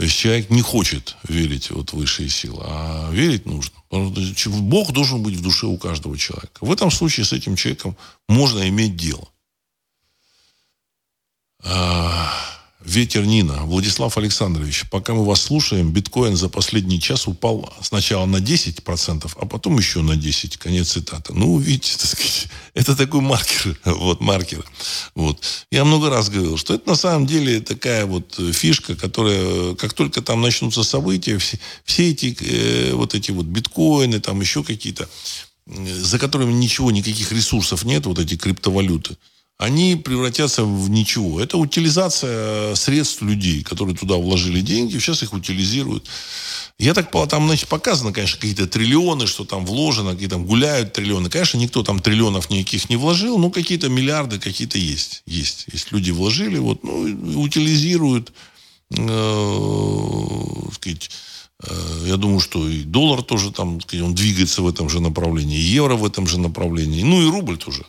[0.00, 3.74] То есть человек не хочет верить вот в высшие силы, а верить нужно.
[3.90, 6.64] Бог должен быть в душе у каждого человека.
[6.64, 7.94] В этом случае с этим человеком
[8.26, 9.28] можно иметь дело.
[11.62, 12.32] А,
[12.84, 13.64] Ветер Нина.
[13.64, 19.46] Владислав Александрович, пока мы вас слушаем, биткоин за последний час упал сначала на 10%, а
[19.46, 20.56] потом еще на 10%.
[20.56, 21.34] Конец цитаты.
[21.34, 23.78] Ну, видите, так сказать, это такой маркер.
[23.84, 24.64] Вот, маркер.
[25.14, 25.44] Вот.
[25.70, 30.22] Я много раз говорил, что это на самом деле такая вот фишка, которая, как только
[30.22, 35.06] там начнутся события, все, все эти э, вот эти вот биткоины, там еще какие-то,
[35.66, 39.18] за которыми ничего, никаких ресурсов нет, вот эти криптовалюты,
[39.60, 41.38] они превратятся в ничего.
[41.38, 46.08] Это утилизация средств людей, которые туда вложили деньги, сейчас их утилизируют.
[46.78, 50.94] Я так понял, там, значит, показано, конечно, какие-то триллионы, что там вложено, какие там гуляют
[50.94, 51.28] триллионы.
[51.28, 55.22] Конечно, никто там триллионов никаких не вложил, но какие-то миллиарды какие-то есть.
[55.26, 55.66] Есть.
[55.70, 58.32] Есть люди вложили, вот, ну, утилизируют,
[58.92, 61.10] э, сказать,
[61.64, 65.74] э, я думаю, что и доллар тоже там, он двигается в этом же направлении, и
[65.76, 67.84] евро в этом же направлении, ну и рубль тоже.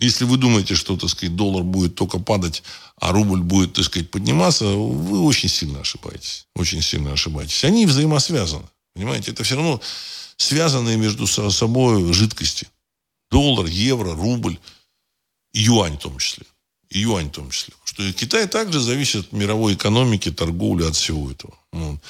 [0.00, 2.62] Если вы думаете, что, так сказать, доллар будет только падать,
[2.96, 6.46] а рубль будет, так сказать, подниматься, вы очень сильно ошибаетесь.
[6.54, 7.64] Очень сильно ошибаетесь.
[7.64, 8.64] Они взаимосвязаны.
[8.94, 9.80] Понимаете, это все равно
[10.38, 12.66] связанные между собой жидкости.
[13.30, 14.58] Доллар, евро, рубль,
[15.52, 16.46] юань в том числе.
[16.88, 17.74] И юань в том числе.
[17.84, 21.54] Что Китай также зависит от мировой экономики, торговли, от всего этого.
[21.72, 22.00] Вот.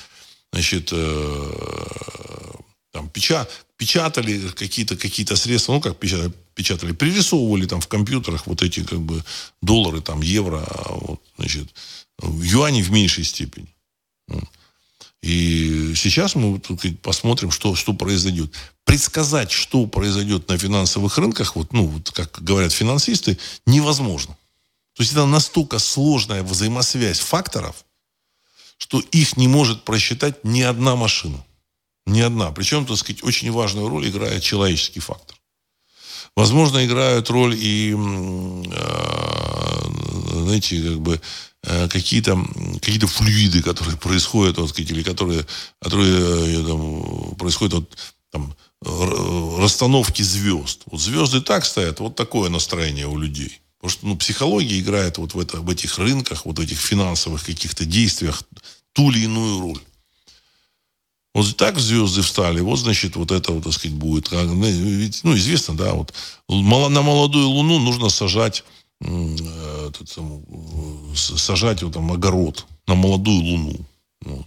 [0.52, 2.52] Значит, э,
[2.92, 3.48] там, печа,
[3.80, 9.00] печатали какие-то какие средства, ну, как печатали, печатали, пририсовывали там в компьютерах вот эти как
[9.00, 9.24] бы
[9.62, 11.74] доллары, там, евро, а вот, значит,
[12.22, 13.74] юани в меньшей степени.
[15.22, 16.60] И сейчас мы
[17.02, 18.52] посмотрим, что, что произойдет.
[18.84, 24.36] Предсказать, что произойдет на финансовых рынках, вот, ну, вот, как говорят финансисты, невозможно.
[24.94, 27.86] То есть это настолько сложная взаимосвязь факторов,
[28.76, 31.42] что их не может просчитать ни одна машина.
[32.06, 32.50] Ни одна.
[32.52, 35.36] Причем, так сказать, очень важную роль играет человеческий фактор.
[36.36, 38.64] Возможно, играют роль и, э,
[40.44, 41.20] знаете, как бы
[41.64, 42.38] э, какие-то
[42.80, 45.46] какие флюиды, которые происходят, вот, или которые,
[45.80, 47.98] которые э, там, происходят вот,
[48.30, 50.82] там, расстановки звезд.
[50.86, 53.60] Вот звезды так стоят, вот такое настроение у людей.
[53.80, 57.44] Потому что ну, психология играет вот в, это, в этих рынках, вот в этих финансовых
[57.44, 58.42] каких-то действиях
[58.92, 59.80] ту или иную роль.
[61.32, 64.32] Вот так звезды встали, вот, значит, вот это, вот, так сказать, будет.
[64.32, 66.12] Ну, ведь, ну, известно, да, вот
[66.48, 68.64] на молодую луну нужно сажать,
[69.00, 69.36] э,
[69.88, 70.18] этот,
[71.14, 73.76] сажать вот, там, огород на молодую луну.
[74.22, 74.46] Вот.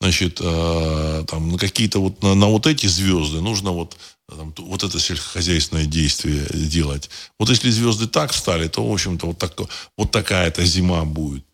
[0.00, 3.96] Значит, э, там, на какие-то вот, на, на вот эти звезды нужно вот,
[4.28, 7.10] там, вот это сельскохозяйственное действие делать.
[7.38, 9.54] Вот если звезды так встали, то, в общем-то, вот, так,
[9.96, 11.44] вот такая-то зима будет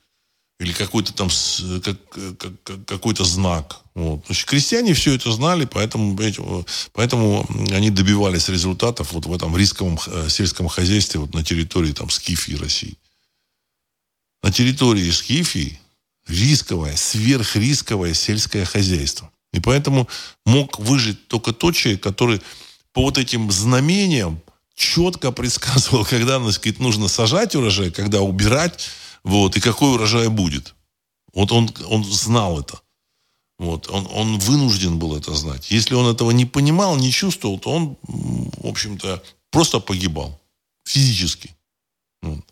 [0.61, 1.29] или какой-то там
[1.83, 1.99] как,
[2.39, 3.81] как, какой-то знак.
[3.95, 4.25] Вот.
[4.27, 6.17] Значит, крестьяне все это знали, поэтому,
[6.93, 12.11] поэтому они добивались результатов вот в этом рисковом э, сельском хозяйстве вот на территории там,
[12.11, 12.97] Скифии России.
[14.43, 15.81] На территории Скифии
[16.29, 19.31] рисковое, сверхрисковое сельское хозяйство.
[19.53, 20.09] И поэтому
[20.45, 22.41] мог выжить только тот человек, который
[22.93, 24.41] по вот этим знамениям
[24.75, 28.91] четко предсказывал, когда, сказать, нужно сажать урожай, когда убирать,
[29.25, 30.75] вот, и какой урожай будет.
[31.33, 32.81] Вот он, он знал это.
[33.59, 35.70] Вот, он, он вынужден был это знать.
[35.70, 40.41] Если он этого не понимал, не чувствовал, то он, в общем-то, просто погибал.
[40.85, 41.57] Физически.
[42.20, 42.45] Вот.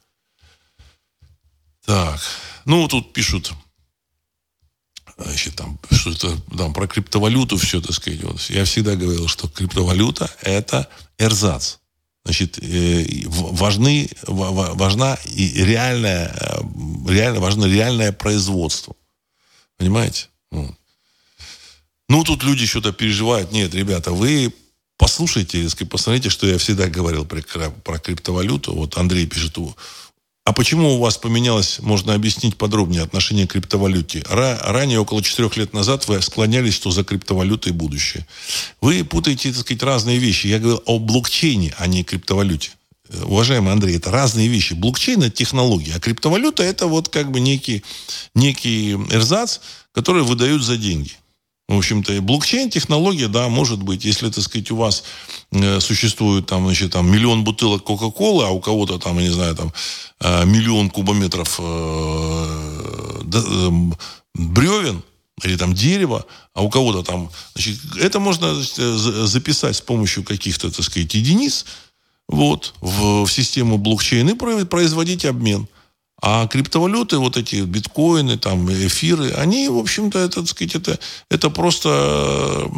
[1.84, 2.20] Так.
[2.64, 3.52] Ну, тут пишут,
[5.18, 8.22] значит, там, что-то там про криптовалюту все, так сказать.
[8.22, 8.40] Вот.
[8.50, 11.78] Я всегда говорил, что криптовалюта– это эрзац.
[12.24, 16.60] Значит, э, важны, важна и реальное, э,
[17.08, 18.94] реально, важно реальное производство.
[19.76, 20.28] Понимаете?
[22.08, 23.52] Ну, тут люди что-то переживают.
[23.52, 24.52] Нет, ребята, вы
[25.02, 28.72] послушайте, посмотрите, что я всегда говорил про, про криптовалюту.
[28.72, 29.58] Вот Андрей пишет,
[30.44, 34.24] а почему у вас поменялось, можно объяснить подробнее, отношение к криптовалюте?
[34.28, 38.26] Ранее, около четырех лет назад, вы склонялись, что за криптовалютой будущее.
[38.80, 40.48] Вы путаете, так сказать, разные вещи.
[40.48, 42.70] Я говорил о блокчейне, а не криптовалюте.
[43.24, 44.72] Уважаемый Андрей, это разные вещи.
[44.72, 47.84] Блокчейн– это технология, а криптовалюта– это вот как бы некий,
[48.34, 49.58] некий эрзац,
[49.92, 51.12] который выдают за деньги.
[51.68, 55.04] В общем-то, блокчейн-технология, да, может быть, если, так сказать, у вас
[55.52, 59.54] э, существует там, значит, там миллион бутылок Кока-Колы, а у кого-то там, я не знаю,
[59.54, 59.72] там
[60.20, 63.70] э, миллион кубометров э, э,
[64.34, 65.02] бревен,
[65.44, 67.30] или там дерево, а у кого-то там...
[67.54, 71.64] Значит, это можно значит, записать с помощью каких-то, так сказать, единиц
[72.28, 75.68] вот, в, в систему блокчейн и производить обмен.
[76.24, 80.96] А криптовалюты, вот эти биткоины, там, эфиры, они, в общем-то, это, так сказать, это,
[81.28, 82.70] это просто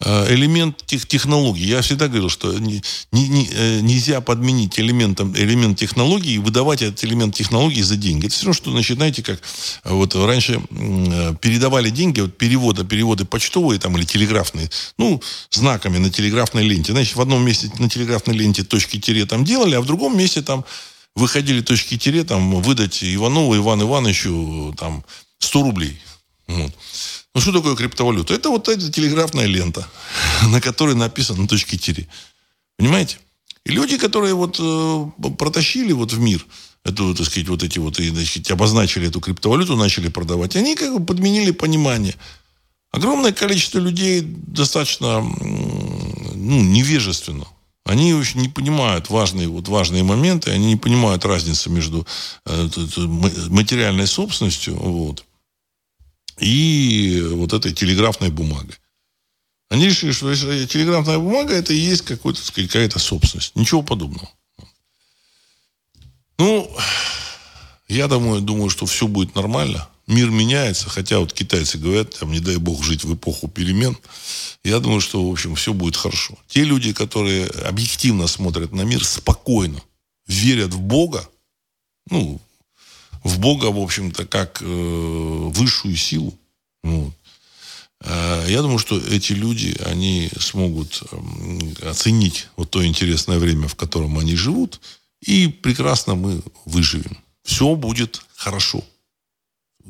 [0.00, 1.64] э, элемент тех, технологий.
[1.64, 7.04] Я всегда говорил, что не, не, э, нельзя подменить элементом, элемент технологии и выдавать этот
[7.04, 8.26] элемент технологии за деньги.
[8.26, 9.40] Это все равно, что, значит, знаете, как
[9.84, 10.60] вот раньше
[11.40, 16.90] передавали деньги, вот переводы, переводы почтовые там или телеграфные, ну, знаками на телеграфной ленте.
[16.90, 20.64] Значит, в одном месте на телеграфной ленте точки-тире там делали, а в другом месте там
[21.16, 25.04] выходили точки тире, там, выдать Иванову Ивану Ивановичу там
[25.38, 25.98] 100 рублей.
[26.46, 26.72] Вот.
[27.34, 28.34] Ну, что такое криптовалюта?
[28.34, 29.88] Это вот эта телеграфная лента,
[30.48, 32.06] на которой написано точки тире.
[32.76, 33.18] Понимаете?
[33.64, 36.46] И люди, которые вот э, протащили вот в мир
[36.84, 40.92] эту, так сказать, вот эти вот, и, значит, обозначили эту криптовалюту, начали продавать, они как
[40.96, 42.14] бы подменили понимание.
[42.92, 47.46] Огромное количество людей достаточно ну, невежественно
[47.86, 52.04] они очень не понимают важные, вот важные моменты, они не понимают разницы между
[52.44, 52.68] э,
[53.48, 55.24] материальной собственностью вот,
[56.38, 58.74] и вот этой телеграфной бумагой.
[59.70, 63.54] Они решили, что телеграфная бумага это и есть какая-то собственность.
[63.54, 64.28] Ничего подобного.
[66.38, 66.70] Ну,
[67.88, 72.40] я думаю, думаю, что все будет нормально мир меняется, хотя вот китайцы говорят, там, не
[72.40, 73.96] дай бог жить в эпоху перемен.
[74.64, 76.38] Я думаю, что, в общем, все будет хорошо.
[76.48, 79.80] Те люди, которые объективно смотрят на мир, спокойно
[80.26, 81.28] верят в Бога,
[82.10, 82.40] ну,
[83.24, 86.38] в Бога, в общем-то, как э, высшую силу.
[86.84, 87.12] Вот.
[88.02, 93.74] Э, я думаю, что эти люди, они смогут э, оценить вот то интересное время, в
[93.74, 94.80] котором они живут,
[95.20, 97.18] и прекрасно мы выживем.
[97.42, 98.84] Все будет хорошо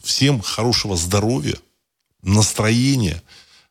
[0.02, 1.56] всем хорошего здоровья,
[2.22, 3.22] настроения.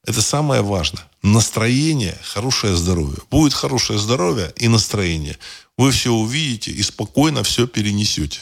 [0.03, 1.03] Это самое важное.
[1.21, 3.17] Настроение, хорошее здоровье.
[3.31, 5.37] Будет хорошее здоровье и настроение.
[5.77, 8.41] Вы все увидите и спокойно все перенесете.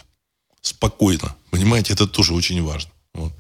[0.61, 1.36] Спокойно.
[1.49, 2.91] Понимаете, это тоже очень важно.
[3.13, 3.34] Вот.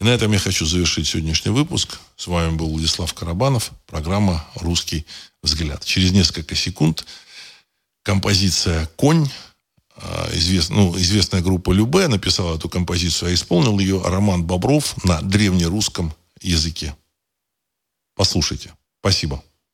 [0.00, 2.00] И на этом я хочу завершить сегодняшний выпуск.
[2.16, 3.70] С вами был Владислав Карабанов.
[3.86, 5.06] Программа «Русский
[5.42, 5.84] взгляд».
[5.84, 7.06] Через несколько секунд
[8.02, 9.28] композиция «Конь»
[10.32, 16.12] извест, ну, известная группа Любе написала эту композицию, а исполнил ее Роман Бобров на древнерусском
[16.40, 16.96] языке.
[18.14, 18.72] Послушайте.
[19.00, 19.42] Спасибо.